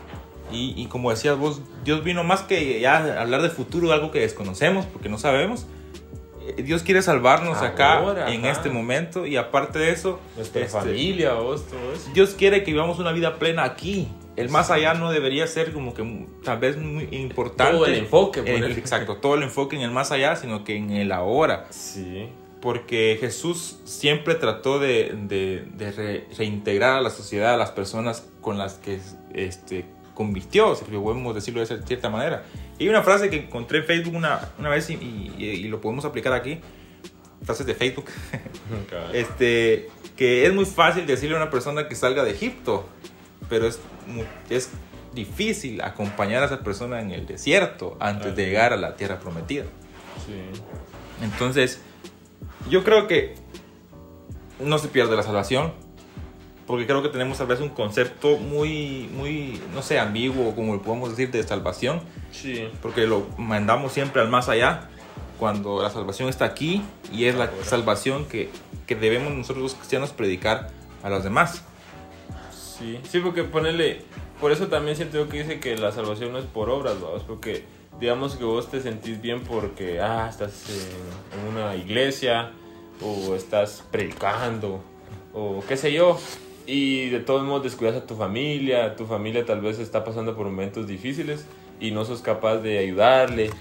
Y, 0.52 0.74
y 0.78 0.86
como 0.86 1.10
decías 1.10 1.38
vos, 1.38 1.62
Dios 1.84 2.04
vino 2.04 2.24
más 2.24 2.42
que 2.44 2.80
ya 2.80 3.20
hablar 3.22 3.42
de 3.42 3.50
futuro, 3.50 3.92
algo 3.92 4.12
que 4.12 4.20
desconocemos 4.20 4.86
porque 4.86 5.10
no 5.10 5.18
sabemos. 5.18 5.66
Eh, 6.58 6.62
Dios 6.62 6.84
quiere 6.84 7.02
salvarnos 7.02 7.58
acá 7.64 7.98
Ahora, 7.98 8.32
en 8.32 8.42
ajá. 8.42 8.52
este 8.52 8.70
momento 8.70 9.26
y 9.26 9.36
aparte 9.36 9.80
de 9.80 9.92
eso, 9.92 10.20
Nuestra 10.36 10.62
este, 10.62 10.72
familia, 10.80 11.34
vos, 11.34 11.66
todo 11.68 11.94
eso. 11.94 12.12
Dios 12.14 12.36
quiere 12.38 12.64
que 12.64 12.72
vivamos 12.72 13.00
una 13.00 13.12
vida 13.12 13.40
plena 13.40 13.64
aquí. 13.64 14.08
El 14.36 14.50
más 14.50 14.70
allá 14.72 14.94
no 14.94 15.12
debería 15.12 15.48
ser 15.48 15.72
como 15.72 15.94
que 15.94 16.28
tal 16.44 16.60
vez 16.60 16.78
muy 16.78 17.08
importante. 17.12 17.72
Todo 17.74 17.86
el 17.86 17.96
enfoque, 17.96 18.42
Eh, 18.42 18.54
ponerle. 18.54 18.78
exacto, 18.80 19.16
todo 19.18 19.36
el 19.36 19.44
enfoque 19.44 19.76
en 19.78 19.82
el 19.84 19.92
más 19.92 20.12
allá, 20.12 20.36
sino 20.36 20.64
que 20.64 20.76
en 20.76 20.92
el 20.92 21.12
ahora. 21.12 21.68
Sí. 21.70 22.28
Porque 22.62 23.18
Jesús 23.20 23.80
siempre 23.86 24.36
trató 24.36 24.80
de, 24.80 25.14
de- 25.28 25.66
de 25.76 25.92
re- 25.92 26.28
reintegrar 26.38 26.98
a 26.98 27.02
la 27.02 27.10
sociedad 27.12 27.54
a 27.54 27.58
las 27.58 27.72
personas 27.72 28.28
con 28.42 28.58
las 28.58 28.74
que 28.76 29.00
este, 29.34 29.86
convirtió, 30.16 30.76
si 30.76 30.84
podemos 30.86 31.34
decirlo 31.36 31.60
de 31.66 31.68
cierta 31.86 32.10
manera. 32.10 32.44
Y 32.80 32.88
una 32.90 33.04
frase 33.04 33.30
que 33.30 33.38
encontré 33.38 33.80
en 33.80 33.84
Facebook 33.86 34.16
una, 34.16 34.50
una 34.60 34.70
vez 34.70 34.90
y, 34.90 34.96
y- 34.96 35.36
y 35.44 35.64
lo 35.70 35.80
podemos 35.80 36.04
aplicar 36.06 36.34
aquí. 36.34 36.60
Frases 37.44 37.66
de 37.68 37.76
Facebook. 37.76 38.06
este, 39.14 39.90
que 40.16 40.46
es 40.46 40.54
muy 40.54 40.66
fácil 40.66 41.06
decirle 41.06 41.36
a 41.36 41.40
una 41.42 41.50
persona 41.52 41.88
que 41.88 41.96
salga 41.96 42.24
de 42.24 42.32
Egipto, 42.32 42.88
pero 43.50 43.68
es, 43.68 43.80
es 44.50 44.70
difícil 45.14 45.82
acompañar 45.82 46.44
a 46.44 46.48
esa 46.48 46.60
persona 46.60 47.00
en 47.02 47.12
el 47.12 47.26
desierto 47.26 47.98
antes 48.00 48.36
de 48.36 48.46
llegar 48.46 48.74
a 48.74 48.78
la 48.78 48.96
tierra 48.96 49.20
prometida. 49.20 49.64
Sí. 50.26 50.62
Entonces, 51.24 51.82
yo 52.70 52.84
creo 52.84 53.08
que 53.08 53.36
no 54.60 54.78
se 54.78 54.88
pierde 54.88 55.16
la 55.16 55.24
salvación, 55.24 55.74
porque 56.68 56.86
creo 56.88 57.04
que 57.04 57.10
tenemos 57.10 57.38
tal 57.38 57.48
vez 57.48 57.60
un 57.60 57.70
concepto 57.70 58.38
muy, 58.38 59.10
muy, 59.14 59.62
no 59.74 59.82
sé, 59.82 60.00
ambiguo, 60.00 60.56
como 60.56 60.74
lo 60.74 60.82
podemos 60.82 61.10
decir, 61.12 61.32
de 61.32 61.44
salvación, 61.44 62.02
Sí. 62.32 62.68
porque 62.82 63.06
lo 63.08 63.28
mandamos 63.38 63.94
siempre 63.94 64.22
al 64.22 64.30
más 64.30 64.50
allá, 64.50 64.90
cuando 65.40 65.82
la 65.82 65.90
salvación 65.90 66.30
está 66.30 66.46
aquí 66.46 66.82
y 67.12 67.26
es 67.26 67.36
la 67.36 67.50
salvación 67.64 68.26
que, 68.26 68.50
que 68.88 68.96
debemos 68.96 69.34
nosotros 69.34 69.64
los 69.64 69.74
cristianos 69.76 70.12
predicar 70.12 70.70
a 71.04 71.10
los 71.10 71.24
demás. 71.24 71.64
Sí, 72.78 73.00
sí, 73.10 73.20
porque 73.20 73.44
ponerle, 73.44 74.02
por 74.42 74.52
eso 74.52 74.68
también 74.68 74.98
siento 74.98 75.30
que 75.30 75.44
dice 75.44 75.60
que 75.62 75.78
la 75.78 75.94
salvación 75.94 76.34
no 76.34 76.40
es 76.40 76.46
por 76.46 76.70
obras, 76.70 77.00
vamos, 77.00 77.24
porque 77.24 77.64
digamos 78.02 78.36
que 78.36 78.44
vos 78.44 78.70
te 78.70 78.82
sentís 78.82 79.22
bien 79.22 79.42
porque, 79.44 80.02
ah, 80.02 80.28
estás 80.30 80.66
en 80.70 81.48
una 81.54 81.76
iglesia 81.78 82.52
o 83.02 83.34
estás 83.34 83.82
predicando 83.92 84.82
o 85.34 85.64
qué 85.66 85.78
sé 85.78 85.94
yo, 85.94 86.20
y 86.68 87.10
de 87.10 87.20
todos 87.22 87.44
modos 87.44 87.64
descuidas 87.64 87.96
a 87.96 88.06
tu 88.06 88.16
familia, 88.16 88.96
tu 88.98 89.06
familia 89.06 89.46
tal 89.46 89.62
vez 89.62 89.80
está 89.80 90.04
pasando 90.04 90.36
por 90.36 90.46
momentos 90.46 90.86
difíciles 90.86 91.46
y 91.80 91.92
no 91.92 92.04
sos 92.04 92.22
capaz 92.22 92.58
de 92.58 92.80
ayudarle. 92.80 93.52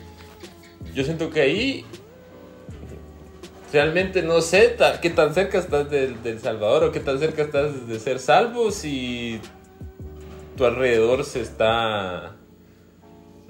Yo 0.92 1.04
siento 1.04 1.30
que 1.30 1.40
ahí 1.40 1.85
realmente 3.75 4.23
no 4.23 4.40
sé 4.40 4.76
qué 5.02 5.11
tan 5.11 5.35
cerca 5.35 5.59
estás 5.59 5.90
del, 5.90 6.23
del 6.23 6.38
Salvador 6.38 6.85
o 6.85 6.93
qué 6.93 7.00
tan 7.00 7.19
cerca 7.19 7.43
estás 7.43 7.88
de 7.88 7.99
ser 7.99 8.21
salvo 8.21 8.71
si 8.71 9.40
tu 10.57 10.64
alrededor 10.64 11.25
se 11.25 11.40
está, 11.40 12.37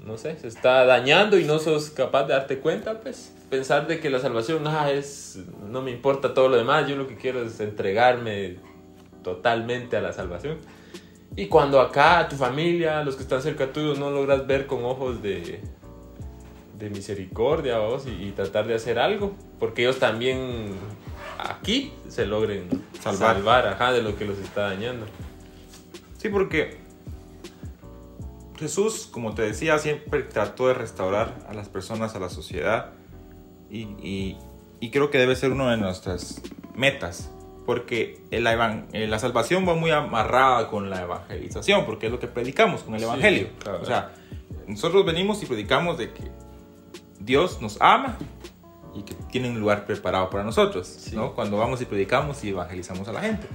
no 0.03 0.17
sé, 0.17 0.35
se 0.39 0.47
está 0.47 0.83
dañando 0.85 1.37
y 1.37 1.43
no 1.43 1.59
sos 1.59 1.91
capaz 1.91 2.23
de 2.23 2.33
darte 2.33 2.57
cuenta, 2.57 2.99
pues. 3.01 3.33
Pensar 3.51 3.85
de 3.85 3.99
que 3.99 4.09
la 4.09 4.17
salvación 4.17 4.65
ah, 4.65 4.91
es, 4.91 5.39
no 5.69 5.83
me 5.83 5.91
importa 5.91 6.33
todo 6.33 6.49
lo 6.49 6.57
demás, 6.57 6.87
yo 6.87 6.95
lo 6.95 7.07
que 7.07 7.15
quiero 7.15 7.43
es 7.43 7.59
entregarme 7.59 8.57
totalmente 9.23 9.95
a 9.95 10.01
la 10.01 10.11
salvación. 10.11 10.57
Y 11.35 11.45
cuando 11.45 11.79
acá 11.79 12.27
tu 12.27 12.35
familia, 12.35 13.03
los 13.03 13.15
que 13.15 13.21
están 13.21 13.43
cerca 13.43 13.71
tuyo, 13.71 13.93
no 13.93 14.09
logras 14.09 14.47
ver 14.47 14.65
con 14.65 14.83
ojos 14.83 15.21
de, 15.21 15.61
de 16.77 16.89
misericordia 16.89 17.77
vos, 17.79 18.05
y, 18.07 18.11
y 18.27 18.31
tratar 18.31 18.67
de 18.67 18.75
hacer 18.75 18.99
algo, 18.99 19.33
porque 19.59 19.83
ellos 19.83 19.99
también 19.99 20.73
aquí 21.39 21.93
se 22.09 22.25
logren 22.25 22.67
Salvar. 23.01 23.35
salvar, 23.35 23.67
ajá, 23.67 23.91
de 23.93 24.01
lo 24.01 24.15
que 24.17 24.25
los 24.25 24.37
está 24.39 24.61
dañando. 24.69 25.05
Sí, 26.17 26.29
porque 26.29 26.77
Jesús, 28.57 29.07
como 29.11 29.35
te 29.35 29.41
decía, 29.41 29.77
siempre 29.79 30.23
trató 30.23 30.67
de 30.69 30.73
restaurar 30.75 31.35
a 31.49 31.53
las 31.53 31.67
personas, 31.69 32.15
a 32.15 32.19
la 32.19 32.29
sociedad. 32.29 32.91
Y, 33.69 33.81
y- 34.01 34.37
y 34.79 34.91
creo 34.91 35.09
que 35.09 35.17
debe 35.17 35.35
ser 35.35 35.51
una 35.51 35.71
de 35.71 35.77
nuestras 35.77 36.41
metas. 36.75 37.31
Porque 37.65 38.21
evan- 38.31 38.85
eh, 38.93 39.07
la 39.07 39.17
salvación 39.19 39.67
va 39.67 39.73
muy 39.73 39.89
amarrada 39.91 40.69
con 40.69 40.89
la 40.89 41.01
evangelización, 41.01 41.85
porque 41.85 42.05
es 42.05 42.11
lo 42.11 42.19
que 42.19 42.27
predicamos 42.27 42.83
con 42.83 42.93
el 42.93 42.99
Sí, 42.99 43.05
evangelio. 43.05 43.49
claro. 43.59 43.81
O 43.81 43.85
sea, 43.85 44.13
nosotros 44.67 45.03
venimos 45.05 45.41
y 45.41 45.47
predicamos 45.47 45.97
de 45.97 46.11
que 46.13 46.23
Dios 47.25 47.61
nos 47.61 47.77
ama 47.81 48.17
y 48.93 49.01
que 49.03 49.13
tiene 49.31 49.49
un 49.49 49.59
lugar 49.59 49.85
preparado 49.85 50.29
para 50.29 50.43
nosotros. 50.43 50.87
Sí. 50.87 51.15
¿no? 51.15 51.33
Cuando 51.33 51.57
vamos 51.57 51.81
y 51.81 51.85
predicamos 51.85 52.43
y 52.43 52.49
evangelizamos 52.49 53.07
a 53.07 53.11
la 53.13 53.21
gente. 53.21 53.47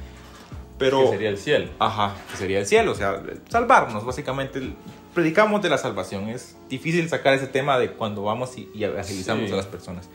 Pero, 0.79 1.03
que 1.05 1.11
sería 1.11 1.29
el 1.31 1.39
cielo. 1.39 1.71
Ajá, 1.79 2.15
que 2.31 2.37
sería 2.39 2.59
el 2.59 2.67
cielo, 2.67 2.93
o 2.93 2.95
sea, 2.95 3.23
salvarnos, 3.49 4.05
básicamente. 4.05 4.73
Predicamos 5.15 5.61
de 5.61 5.69
la 5.69 5.77
salvación. 5.77 6.29
Es 6.29 6.57
difícil 6.69 7.09
sacar 7.09 7.35
ese 7.35 7.47
tema 7.47 7.79
de 7.79 7.93
cuando 7.93 8.23
vamos 8.23 8.57
y, 8.57 8.71
y 8.75 8.85
evangelizamos 8.85 9.47
Sí. 9.49 9.53
a 9.53 9.57
las 9.57 9.67
personas. 9.67 10.09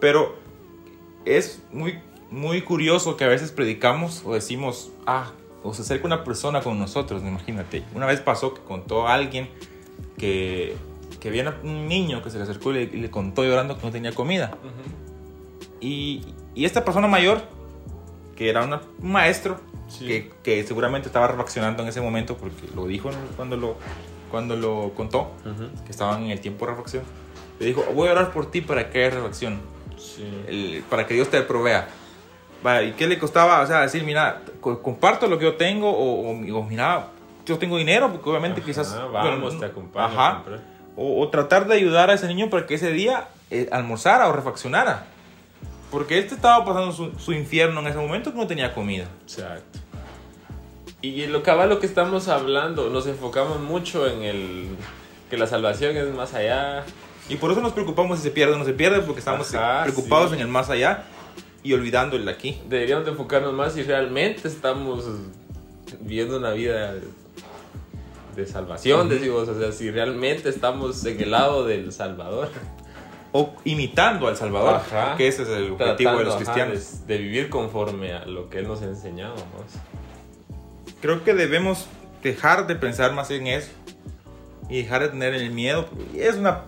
Pero 0.00 0.36
es 1.24 1.62
muy, 1.72 2.00
muy 2.30 2.62
curioso 2.62 3.16
que 3.16 3.24
a 3.24 3.28
veces 3.28 3.52
predicamos 3.52 4.22
o 4.24 4.34
decimos, 4.34 4.90
ah, 5.06 5.30
o 5.62 5.72
se 5.74 5.82
acerca 5.82 6.06
una 6.06 6.24
persona 6.24 6.60
con 6.62 6.78
nosotros, 6.80 7.22
imagínate. 7.22 7.84
Una 7.94 8.06
vez 8.06 8.20
pasó 8.20 8.54
que 8.54 8.60
contó 8.62 9.06
a 9.06 9.14
alguien 9.14 9.48
que, 10.18 10.74
que 11.22 11.28
había 11.28 11.54
un 11.62 11.86
niño 11.86 12.20
que 12.20 12.30
se 12.30 12.36
le 12.38 12.42
acercó 12.42 12.72
y 12.72 12.74
le, 12.74 12.86
le 12.98 13.08
contó 13.08 13.44
llorando 13.44 13.78
que 13.78 13.86
no 13.86 13.92
tenía 13.92 14.12
comida. 14.12 14.56
Y, 15.80 16.22
y 16.56 16.64
esta 16.64 16.84
persona 16.84 17.06
mayor, 17.06 17.42
que 18.34 18.50
era 18.50 18.64
una- 18.64 18.80
un 19.00 19.12
maestro, 19.12 19.58
Sí. 19.88 20.06
que, 20.06 20.32
que 20.42 20.64
seguramente 20.64 21.06
estaba 21.08 21.28
reflexionando 21.28 21.82
en 21.84 21.88
ese 21.90 22.00
momento, 22.00 22.36
porque 22.36 22.66
lo 22.74 22.86
dijo 22.86 23.10
cuando 23.36 23.56
lo, 23.56 23.76
cuando 24.32 24.56
lo 24.56 24.92
contó, 24.96 25.30
Ujú. 25.44 25.68
que 25.84 25.90
estaban 25.92 26.24
en 26.24 26.30
el 26.30 26.40
tiempo 26.40 26.64
de 26.64 26.70
reflexión, 26.72 27.04
le 27.60 27.66
dijo, 27.66 27.84
voy 27.94 28.08
a 28.08 28.12
orar 28.12 28.32
por 28.32 28.50
ti 28.50 28.60
para 28.60 28.90
que 28.90 29.04
haya 29.04 29.14
reflexión, 29.14 29.60
Sí. 29.96 30.24
el- 30.48 30.82
para 30.90 31.06
que 31.06 31.14
Dios 31.14 31.28
te 31.28 31.40
provea. 31.42 31.88
¿Y 32.84 32.92
qué 32.92 33.06
le 33.06 33.18
costaba? 33.18 33.60
O 33.60 33.66
sea, 33.66 33.82
decir, 33.82 34.02
mira, 34.02 34.42
co- 34.60 34.80
comparto 34.82 35.28
lo 35.28 35.38
que 35.38 35.44
yo 35.44 35.54
tengo, 35.54 35.88
o, 35.90 36.30
o- 36.32 36.58
o, 36.58 36.62
mira, 36.64 37.08
yo 37.46 37.58
tengo 37.58 37.76
dinero, 37.76 38.10
porque 38.10 38.28
obviamente 38.28 38.60
Ajá, 38.60 38.66
quizás... 38.66 38.92
vamos, 39.12 39.40
bueno, 39.40 39.58
te 39.60 39.66
acompaño 39.66 40.06
Ajá. 40.06 40.42
O, 40.96 41.22
o 41.22 41.28
tratar 41.28 41.66
de 41.66 41.74
ayudar 41.74 42.10
a 42.10 42.14
ese 42.14 42.26
niño 42.28 42.50
para 42.50 42.66
que 42.66 42.74
ese 42.74 42.92
día 42.92 43.28
eh, 43.50 43.68
almorzara 43.72 44.28
o 44.28 44.32
refaccionara. 44.32 45.06
Porque 45.90 46.18
este 46.18 46.34
estaba 46.34 46.64
pasando 46.64 46.92
su, 46.92 47.18
su 47.18 47.32
infierno 47.32 47.80
en 47.80 47.86
ese 47.86 47.98
momento 47.98 48.32
que 48.32 48.38
no 48.38 48.46
tenía 48.46 48.72
comida. 48.74 49.06
Exacto. 49.22 49.78
Y 51.02 51.26
lo 51.26 51.42
cabal 51.42 51.68
lo 51.68 51.80
que 51.80 51.86
estamos 51.86 52.28
hablando, 52.28 52.88
nos 52.88 53.06
enfocamos 53.06 53.60
mucho 53.60 54.06
en 54.06 54.22
el 54.22 54.68
que 55.28 55.36
la 55.36 55.46
salvación 55.46 55.96
es 55.96 56.14
más 56.14 56.32
allá. 56.32 56.84
Y 57.28 57.36
por 57.36 57.50
eso 57.50 57.60
nos 57.60 57.72
preocupamos 57.72 58.18
si 58.18 58.24
se 58.24 58.30
pierde 58.30 58.54
o 58.54 58.58
no 58.58 58.64
se 58.64 58.72
pierde, 58.72 59.00
porque 59.00 59.18
estamos 59.18 59.52
Ajá, 59.54 59.82
preocupados 59.82 60.30
sí. 60.30 60.36
en 60.36 60.42
el 60.42 60.48
más 60.48 60.70
allá 60.70 61.04
y 61.62 61.72
olvidando 61.72 62.16
el 62.16 62.24
de 62.24 62.30
aquí. 62.30 62.60
Deberíamos 62.68 63.04
de 63.04 63.12
enfocarnos 63.12 63.52
más 63.52 63.72
si 63.72 63.82
realmente 63.82 64.46
estamos 64.46 65.04
viviendo 66.00 66.38
una 66.38 66.52
vida 66.52 66.94
de 68.36 68.46
salvación, 68.46 69.08
decimos, 69.08 69.48
o 69.48 69.58
sea, 69.58 69.72
si 69.72 69.90
realmente 69.90 70.48
estamos 70.48 71.04
en 71.04 71.20
el 71.20 71.30
lado 71.30 71.64
del 71.66 71.92
Salvador. 71.92 72.50
O 73.34 73.54
imitando 73.64 74.28
al 74.28 74.36
Salvador, 74.36 74.74
Ajá. 74.74 75.16
que 75.16 75.26
ese 75.26 75.44
es 75.44 75.48
el 75.48 75.72
objetivo 75.72 76.18
de 76.18 76.24
los 76.24 76.36
Tratando, 76.36 76.52
ajá, 76.62 76.74
cristianos. 76.74 77.06
de, 77.06 77.14
de 77.16 77.22
vivir 77.22 77.48
conforme 77.48 78.12
a 78.12 78.26
lo 78.26 78.50
que 78.50 78.58
Él 78.58 78.68
nos 78.68 78.82
ha 78.82 78.84
enseñado. 78.84 79.36
¿no? 79.36 80.92
Creo 81.00 81.24
que 81.24 81.32
debemos 81.32 81.86
dejar 82.22 82.66
de 82.66 82.76
pensar 82.76 83.12
más 83.14 83.30
en 83.30 83.46
eso 83.46 83.70
y 84.68 84.82
dejar 84.82 85.00
de 85.02 85.08
tener 85.08 85.32
el 85.34 85.50
miedo. 85.50 85.88
Y 86.14 86.20
Es 86.20 86.36
una 86.36 86.64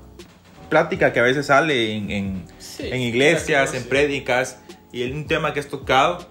plática 0.71 1.13
que 1.13 1.21
a 1.21 1.23
veces 1.23 1.47
sale 1.47 1.95
en, 1.95 2.11
en- 2.11 2.47
Sí, 2.59 2.89
en 2.91 3.01
iglesias, 3.03 3.71
sí. 3.71 3.77
en 3.77 3.85
prédicas, 3.85 4.59
y 4.91 5.03
es 5.03 5.13
un 5.13 5.27
tema 5.27 5.53
que 5.53 5.61
has 5.61 5.69
tocado. 5.69 6.27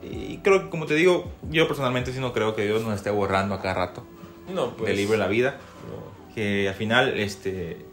Y 0.00 0.38
creo 0.38 0.62
que, 0.62 0.70
como 0.70 0.86
te 0.86 0.94
digo, 0.94 1.28
yo 1.50 1.66
personalmente 1.66 2.12
sí 2.12 2.20
no 2.20 2.32
creo 2.32 2.54
que 2.54 2.64
Dios 2.64 2.82
nos 2.82 2.94
esté 2.94 3.10
borrando 3.10 3.54
a 3.56 3.60
cada 3.60 3.74
rato 3.74 4.06
No, 4.52 4.70
pues. 4.76 4.96
de 5.08 5.16
la 5.16 5.28
vida. 5.28 5.58
no. 5.88 6.34
Que 6.34 6.68
al 6.68 6.74
final, 6.74 7.18
este, 7.18 7.84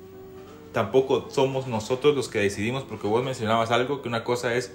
tampoco 0.72 1.28
somos 1.30 1.68
nosotros 1.68 2.16
los 2.16 2.30
que 2.30 2.40
decidimos, 2.40 2.84
porque 2.84 3.08
vos 3.08 3.24
mencionabas 3.24 3.72
algo, 3.72 4.02
que 4.02 4.08
una 4.08 4.24
cosa 4.24 4.56
es 4.56 4.72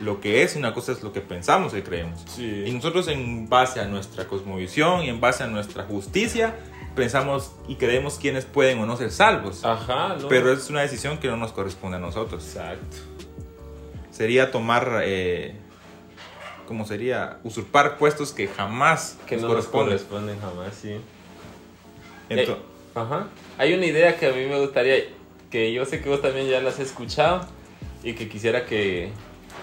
lo 0.00 0.20
que 0.20 0.42
es 0.42 0.56
y 0.56 0.58
una 0.58 0.74
cosa 0.74 0.92
es 0.92 1.02
lo 1.02 1.12
que 1.12 1.20
pensamos 1.20 1.74
y 1.74 1.82
creemos. 1.82 2.24
Sí. 2.26 2.64
Y 2.66 2.72
nosotros 2.72 3.06
en 3.08 3.48
base 3.48 3.80
a 3.80 3.84
nuestra 3.86 4.26
cosmovisión 4.26 5.02
y 5.02 5.08
en 5.08 5.20
base 5.20 5.44
a 5.44 5.46
nuestra 5.46 5.84
justicia, 5.84 6.56
pensamos 6.96 7.52
y 7.68 7.76
creemos 7.76 8.18
quiénes 8.18 8.44
pueden 8.44 8.78
o 8.80 8.86
no 8.86 8.96
ser 8.96 9.10
salvos. 9.12 9.64
Ajá, 9.64 10.16
no. 10.20 10.28
Pero 10.28 10.52
es 10.52 10.68
una 10.70 10.80
decisión 10.80 11.18
que 11.18 11.28
no 11.28 11.36
nos 11.36 11.52
corresponde 11.52 11.98
a 11.98 12.00
nosotros. 12.00 12.44
Exacto. 12.44 12.96
Sería 14.10 14.50
tomar, 14.50 15.02
eh, 15.04 15.56
¿cómo 16.66 16.86
sería? 16.86 17.38
Usurpar 17.44 17.98
puestos 17.98 18.32
que 18.32 18.46
jamás 18.48 19.18
Que 19.26 19.36
nos 19.36 19.42
no 19.42 19.48
nos 19.48 19.66
corresponden. 19.66 19.98
corresponden 19.98 20.40
jamás, 20.40 20.74
sí. 20.80 20.96
Ento- 22.28 22.58
Ajá. 22.94 23.26
Hay 23.58 23.74
una 23.74 23.86
idea 23.86 24.16
que 24.16 24.26
a 24.26 24.32
mí 24.32 24.44
me 24.46 24.60
gustaría, 24.60 24.96
que 25.50 25.72
yo 25.72 25.84
sé 25.84 26.00
que 26.00 26.08
vos 26.08 26.22
también 26.22 26.48
ya 26.48 26.60
la 26.60 26.70
has 26.70 26.78
escuchado 26.80 27.46
y 28.02 28.12
que 28.14 28.28
quisiera 28.28 28.66
que, 28.66 29.10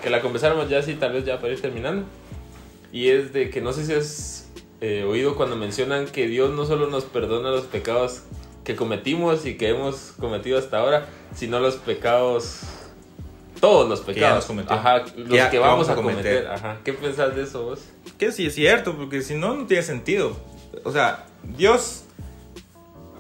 que 0.04 0.10
la 0.10 0.22
conversáramos 0.22 0.70
ya 0.70 0.80
así, 0.80 0.96
tal 0.96 1.14
vez 1.14 1.26
ya 1.26 1.40
para 1.40 1.54
ir 1.54 1.62
terminando. 1.62 2.06
Y 2.92 3.08
es 3.10 3.32
de 3.34 3.50
que 3.50 3.62
no 3.62 3.72
sé 3.72 3.86
si 3.86 3.94
has 3.94 4.50
eh, 4.82 5.06
oído 5.08 5.36
cuando 5.36 5.56
mencionan 5.56 6.08
que 6.08 6.28
Dios 6.28 6.52
no 6.52 6.66
solo 6.66 6.88
nos 6.88 7.06
perdona 7.06 7.52
los 7.52 7.66
pecados 7.66 8.24
que 8.66 8.76
cometimos 8.76 9.46
y 9.46 9.56
que 9.58 9.70
hemos 9.70 10.14
cometido 10.20 10.58
hasta 10.60 10.80
ahora, 10.80 11.08
sino 11.34 11.60
los 11.60 11.76
pecados, 11.76 12.60
todos 13.60 13.88
los 13.88 14.00
ya 14.02 14.06
pecados. 14.06 14.36
nos 14.36 14.46
cometió. 14.46 14.76
Ajá, 14.76 15.04
los 15.16 15.30
ya 15.30 15.50
que 15.50 15.60
vamos 15.60 15.88
vamos 15.88 15.90
a 15.90 15.94
a 15.94 15.96
cometer. 15.96 16.44
cometer. 16.44 16.48
Ajá. 16.48 16.78
¿Qué 16.84 16.94
pensás 16.94 17.36
de 17.36 17.44
eso 17.44 17.64
vos? 17.64 17.80
Que 18.18 18.32
sí 18.32 18.46
es 18.48 18.56
cierto, 18.56 18.96
porque 18.98 19.22
si 19.22 19.36
no, 19.36 19.54
no 19.56 19.66
tiene 19.68 19.84
sentido. 19.84 20.36
O 20.84 20.92
sea, 20.92 21.26
Dios, 21.58 22.04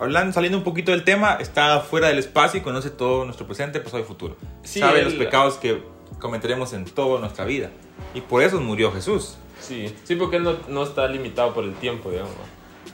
hablando, 0.01 0.33
saliendo 0.33 0.57
un 0.57 0.63
poquito 0.63 0.91
del 0.91 1.03
tema, 1.03 1.35
está 1.39 1.79
fuera 1.81 2.07
del 2.07 2.17
espacio 2.19 2.59
y 2.59 2.63
conoce 2.63 2.89
todo 2.89 3.23
nuestro 3.25 3.45
presente, 3.45 3.79
pasado 3.79 4.03
y 4.03 4.05
futuro. 4.05 4.35
Sí, 4.63 4.79
Sabe 4.79 4.99
él- 4.99 5.05
los 5.05 5.13
pecados 5.13 5.55
que 5.55 5.81
cometeremos 6.19 6.73
en 6.73 6.85
toda 6.85 7.19
nuestra 7.19 7.45
vida. 7.45 7.69
Y 8.13 8.21
por 8.21 8.43
eso 8.43 8.59
murió 8.59 8.91
Jesús. 8.91 9.37
Sí, 9.59 9.93
sí, 10.03 10.15
porque 10.15 10.37
él 10.37 10.43
no, 10.43 10.55
no 10.67 10.83
está 10.83 11.07
limitado 11.07 11.53
por 11.53 11.63
el 11.63 11.73
tiempo, 11.75 12.09
digamos. 12.09 12.33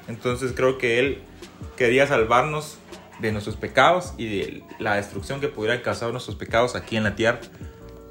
Entonces 0.08 0.54
creo 0.56 0.78
que 0.78 1.00
Él 1.00 1.20
quería 1.76 2.08
salvarnos 2.08 2.78
de 3.20 3.32
nuestros 3.32 3.56
pecados 3.56 4.14
y 4.18 4.26
de 4.28 4.64
la 4.80 4.96
destrucción 4.96 5.40
que 5.42 5.48
pudieran 5.48 5.82
causar 5.82 6.12
nuestros 6.12 6.36
pecados 6.36 6.76
aquí 6.76 6.98
en 6.98 7.04
la 7.04 7.16
tierra. 7.16 7.40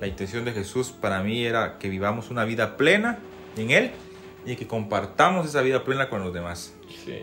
La 0.01 0.07
intención 0.07 0.45
de 0.45 0.53
Jesús 0.53 0.91
para 0.91 1.23
mí 1.23 1.45
era 1.45 1.79
que 1.79 1.89
vivamos 1.89 2.31
una 2.31 2.45
vida 2.45 2.77
plena 2.77 3.19
en 3.57 3.71
Él 3.71 3.91
y 4.45 4.57
que 4.57 4.67
compartamos 4.67 5.47
esa 5.47 5.63
vida 5.63 5.85
plena 5.85 6.09
con 6.11 6.23
los 6.23 6.33
demás. 6.35 6.75
Sí. 7.05 7.23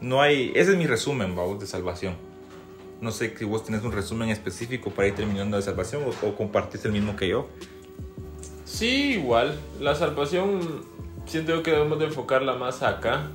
No 0.00 0.20
hay, 0.20 0.52
ese 0.54 0.72
es 0.72 0.78
mi 0.78 0.86
resumen, 0.86 1.34
vamos, 1.34 1.60
de 1.60 1.66
salvación. 1.66 2.14
No 3.00 3.10
sé 3.10 3.36
si 3.36 3.44
vos 3.44 3.64
tenés 3.64 3.82
un 3.82 3.92
resumen 3.92 4.30
específico 4.30 4.90
para 4.90 5.08
ir 5.08 5.14
terminando 5.14 5.56
de 5.56 5.62
salvación 5.62 6.02
o, 6.04 6.26
o 6.26 6.34
compartís 6.34 6.84
el 6.84 6.92
mismo 6.92 7.16
que 7.16 7.28
yo. 7.28 7.46
Sí, 8.64 9.14
igual. 9.14 9.58
La 9.80 9.94
salvación 9.94 10.84
siento 11.26 11.62
que 11.62 11.72
debemos 11.72 11.98
de 11.98 12.06
enfocarla 12.06 12.54
más 12.54 12.82
acá. 12.82 13.30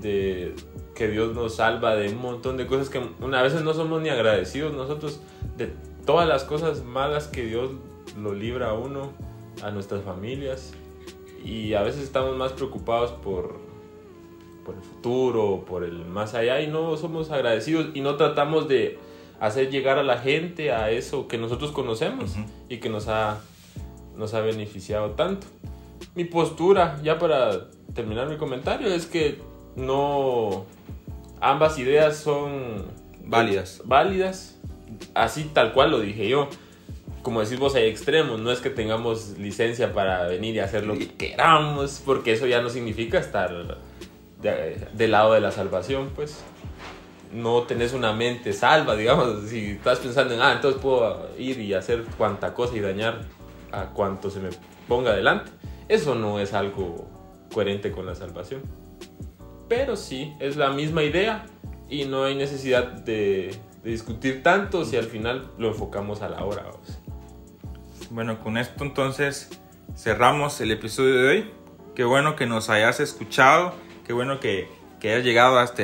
De 0.00 0.54
que 0.94 1.08
Dios 1.08 1.34
nos 1.34 1.56
salva 1.56 1.96
de 1.96 2.10
un 2.10 2.20
montón 2.20 2.56
de 2.56 2.66
cosas 2.66 2.88
que 2.88 2.98
a 2.98 3.42
veces 3.42 3.62
no 3.62 3.72
somos 3.72 4.02
ni 4.02 4.10
agradecidos 4.10 4.74
nosotros 4.74 5.20
de 5.56 5.72
todas 6.04 6.28
las 6.28 6.44
cosas 6.44 6.84
malas 6.84 7.28
que 7.28 7.44
Dios 7.44 7.70
lo 8.20 8.34
libra 8.34 8.70
a 8.70 8.74
uno, 8.74 9.10
a 9.62 9.70
nuestras 9.70 10.02
familias. 10.02 10.72
Y 11.44 11.74
a 11.74 11.82
veces 11.82 12.02
estamos 12.02 12.36
más 12.36 12.52
preocupados 12.52 13.12
por, 13.12 13.58
por 14.64 14.74
el 14.74 14.82
futuro, 14.82 15.64
por 15.66 15.84
el 15.84 16.04
más 16.04 16.34
allá 16.34 16.60
y 16.60 16.68
no 16.68 16.96
somos 16.96 17.30
agradecidos 17.30 17.88
y 17.94 18.00
no 18.00 18.16
tratamos 18.16 18.68
de 18.68 18.98
hacer 19.40 19.70
llegar 19.70 19.98
a 19.98 20.02
la 20.02 20.18
gente 20.18 20.72
a 20.72 20.90
eso 20.90 21.26
que 21.26 21.38
nosotros 21.38 21.72
conocemos 21.72 22.36
y 22.68 22.78
que 22.78 22.88
nos 22.88 23.08
ha, 23.08 23.40
nos 24.16 24.34
ha 24.34 24.40
beneficiado 24.40 25.10
tanto. 25.10 25.46
Mi 26.14 26.24
postura, 26.24 27.00
ya 27.02 27.18
para 27.18 27.68
terminar 27.94 28.28
mi 28.28 28.36
comentario, 28.36 28.88
es 28.92 29.06
que 29.06 29.38
no... 29.76 30.64
Ambas 31.40 31.76
ideas 31.80 32.18
son 32.18 32.84
Válidas. 33.24 33.82
válidas, 33.84 34.60
así 35.14 35.50
tal 35.52 35.72
cual 35.72 35.90
lo 35.90 36.00
dije 36.00 36.28
yo. 36.28 36.48
Como 37.22 37.40
decís 37.40 37.58
vos, 37.58 37.74
hay 37.74 37.84
extremos, 37.84 38.40
no 38.40 38.52
es 38.52 38.60
que 38.60 38.70
tengamos 38.70 39.38
licencia 39.38 39.92
para 39.92 40.26
venir 40.26 40.54
y 40.56 40.58
hacer 40.58 40.84
lo 40.84 40.94
que 40.98 41.08
queramos, 41.08 42.02
porque 42.04 42.32
eso 42.32 42.46
ya 42.46 42.62
no 42.62 42.68
significa 42.68 43.18
estar 43.18 43.80
de- 44.42 44.88
del 44.92 45.10
lado 45.12 45.32
de 45.32 45.40
la 45.40 45.50
salvación, 45.50 46.10
pues. 46.14 46.42
No 47.32 47.62
tenés 47.62 47.94
una 47.94 48.12
mente 48.12 48.52
salva, 48.52 48.94
digamos, 48.94 49.48
si 49.48 49.70
estás 49.70 50.00
pensando 50.00 50.34
en, 50.34 50.42
ah, 50.42 50.52
entonces 50.52 50.80
puedo 50.82 51.30
ir 51.38 51.58
y 51.60 51.72
hacer 51.72 52.04
cuanta 52.18 52.52
cosa 52.52 52.76
y 52.76 52.80
dañar 52.80 53.22
a 53.72 53.86
cuanto 53.86 54.28
se 54.28 54.40
me 54.40 54.50
ponga 54.86 55.12
adelante. 55.12 55.50
Eso 55.88 56.14
no 56.14 56.40
es 56.40 56.52
algo 56.52 57.08
coherente 57.52 57.90
con 57.90 58.04
la 58.04 58.14
salvación. 58.14 58.62
Pero 59.68 59.96
sí, 59.96 60.34
es 60.40 60.56
la 60.56 60.70
misma 60.70 61.02
idea 61.02 61.46
y 61.88 62.04
no 62.04 62.24
hay 62.24 62.34
necesidad 62.34 62.84
de, 62.84 63.58
discutir 63.82 64.42
tanto 64.42 64.84
si 64.84 64.96
al 64.96 65.06
final 65.06 65.50
lo 65.58 65.68
enfocamos 65.68 66.22
a 66.22 66.28
la 66.28 66.44
hora. 66.44 66.64
Bueno, 68.10 68.38
con 68.40 68.56
esto 68.56 68.84
entonces 68.84 69.50
cerramos 69.96 70.60
el 70.60 70.70
episodio 70.70 71.14
de 71.16 71.28
hoy. 71.28 71.50
Qué 71.94 72.04
bueno 72.04 72.36
que 72.36 72.46
nos 72.46 72.70
hayas 72.70 73.00
escuchado. 73.00 73.74
Bueno 74.12 74.40
que, 74.40 74.68
que 75.00 75.12
hayas 75.12 75.24
llegado 75.24 75.58
hasta, 75.58 75.82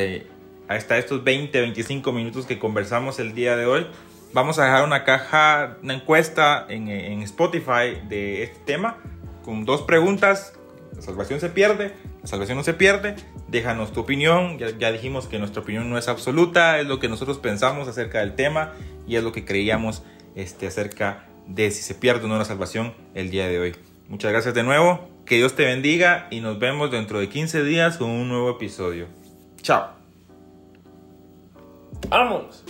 hasta 0.69 0.99
estos 0.99 1.25
20, 1.25 1.61
25 1.61 2.13
minutos 2.13 2.47
que 2.47 2.59
conversamos 2.59 3.19
el 3.19 3.35
día 3.35 3.57
de 3.57 3.67
hoy. 3.67 3.87
Vamos 4.33 4.59
a 4.59 4.65
dejar 4.65 4.85
una 4.85 5.05
caja, 5.05 5.79
una 5.83 5.95
encuesta 5.95 6.67
en, 6.69 6.89
en 6.89 7.23
Spotify 7.23 8.01
de 8.09 8.43
este 8.43 8.59
tema 8.65 8.99
con 9.43 9.65
dos 9.65 9.83
preguntas. 9.83 10.53
¿La 10.95 11.03
salvación 11.03 11.41
se 11.41 11.49
pierde? 11.49 11.95
¿La 12.23 12.29
salvación 12.29 12.59
no 12.59 12.65
se 12.65 12.75
pierde? 12.75 13.17
Déjanos 13.49 13.93
tu 13.93 14.01
opinión. 14.01 14.59
Ya, 14.59 14.71
ya 14.79 14.93
dijimos 14.93 15.27
que 15.27 15.39
nuestra 15.39 15.63
opinión 15.63 15.89
no 15.89 15.97
es 15.97 16.09
absoluta, 16.09 16.79
es 16.81 16.87
lo 16.87 16.99
que 16.99 17.09
nosotros 17.09 17.39
pensamos 17.39 17.89
acerca 17.89 18.21
del 18.21 18.35
tema 18.35 18.73
y 19.07 19.17
es 19.17 19.23
lo 19.23 19.33
que 19.33 19.45
creíamos 19.45 20.03
este, 20.35 20.67
acerca 20.67 21.27
de 21.47 21.71
si 21.71 21.83
se 21.83 21.95
pierde 21.95 22.27
o 22.27 22.29
no 22.29 22.37
la 22.37 22.45
salvación 22.45 22.95
el 23.15 23.31
día 23.31 23.49
de 23.49 23.59
hoy. 23.59 23.77
Muchas 24.09 24.33
gracias 24.33 24.55
de 24.55 24.63
nuevo, 24.63 25.09
que 25.29 25.37
Dios 25.37 25.55
te 25.55 25.65
bendiga 25.65 26.27
y 26.31 26.41
nos 26.41 26.59
vemos 26.59 26.91
dentro 26.91 27.21
de 27.21 27.29
15 27.29 27.63
días 27.63 27.99
con 27.99 28.11
un 28.11 28.29
nuevo 28.29 28.51
episodio. 28.51 29.07
Chao. 29.61 29.91
¡Vamos! 32.09 32.65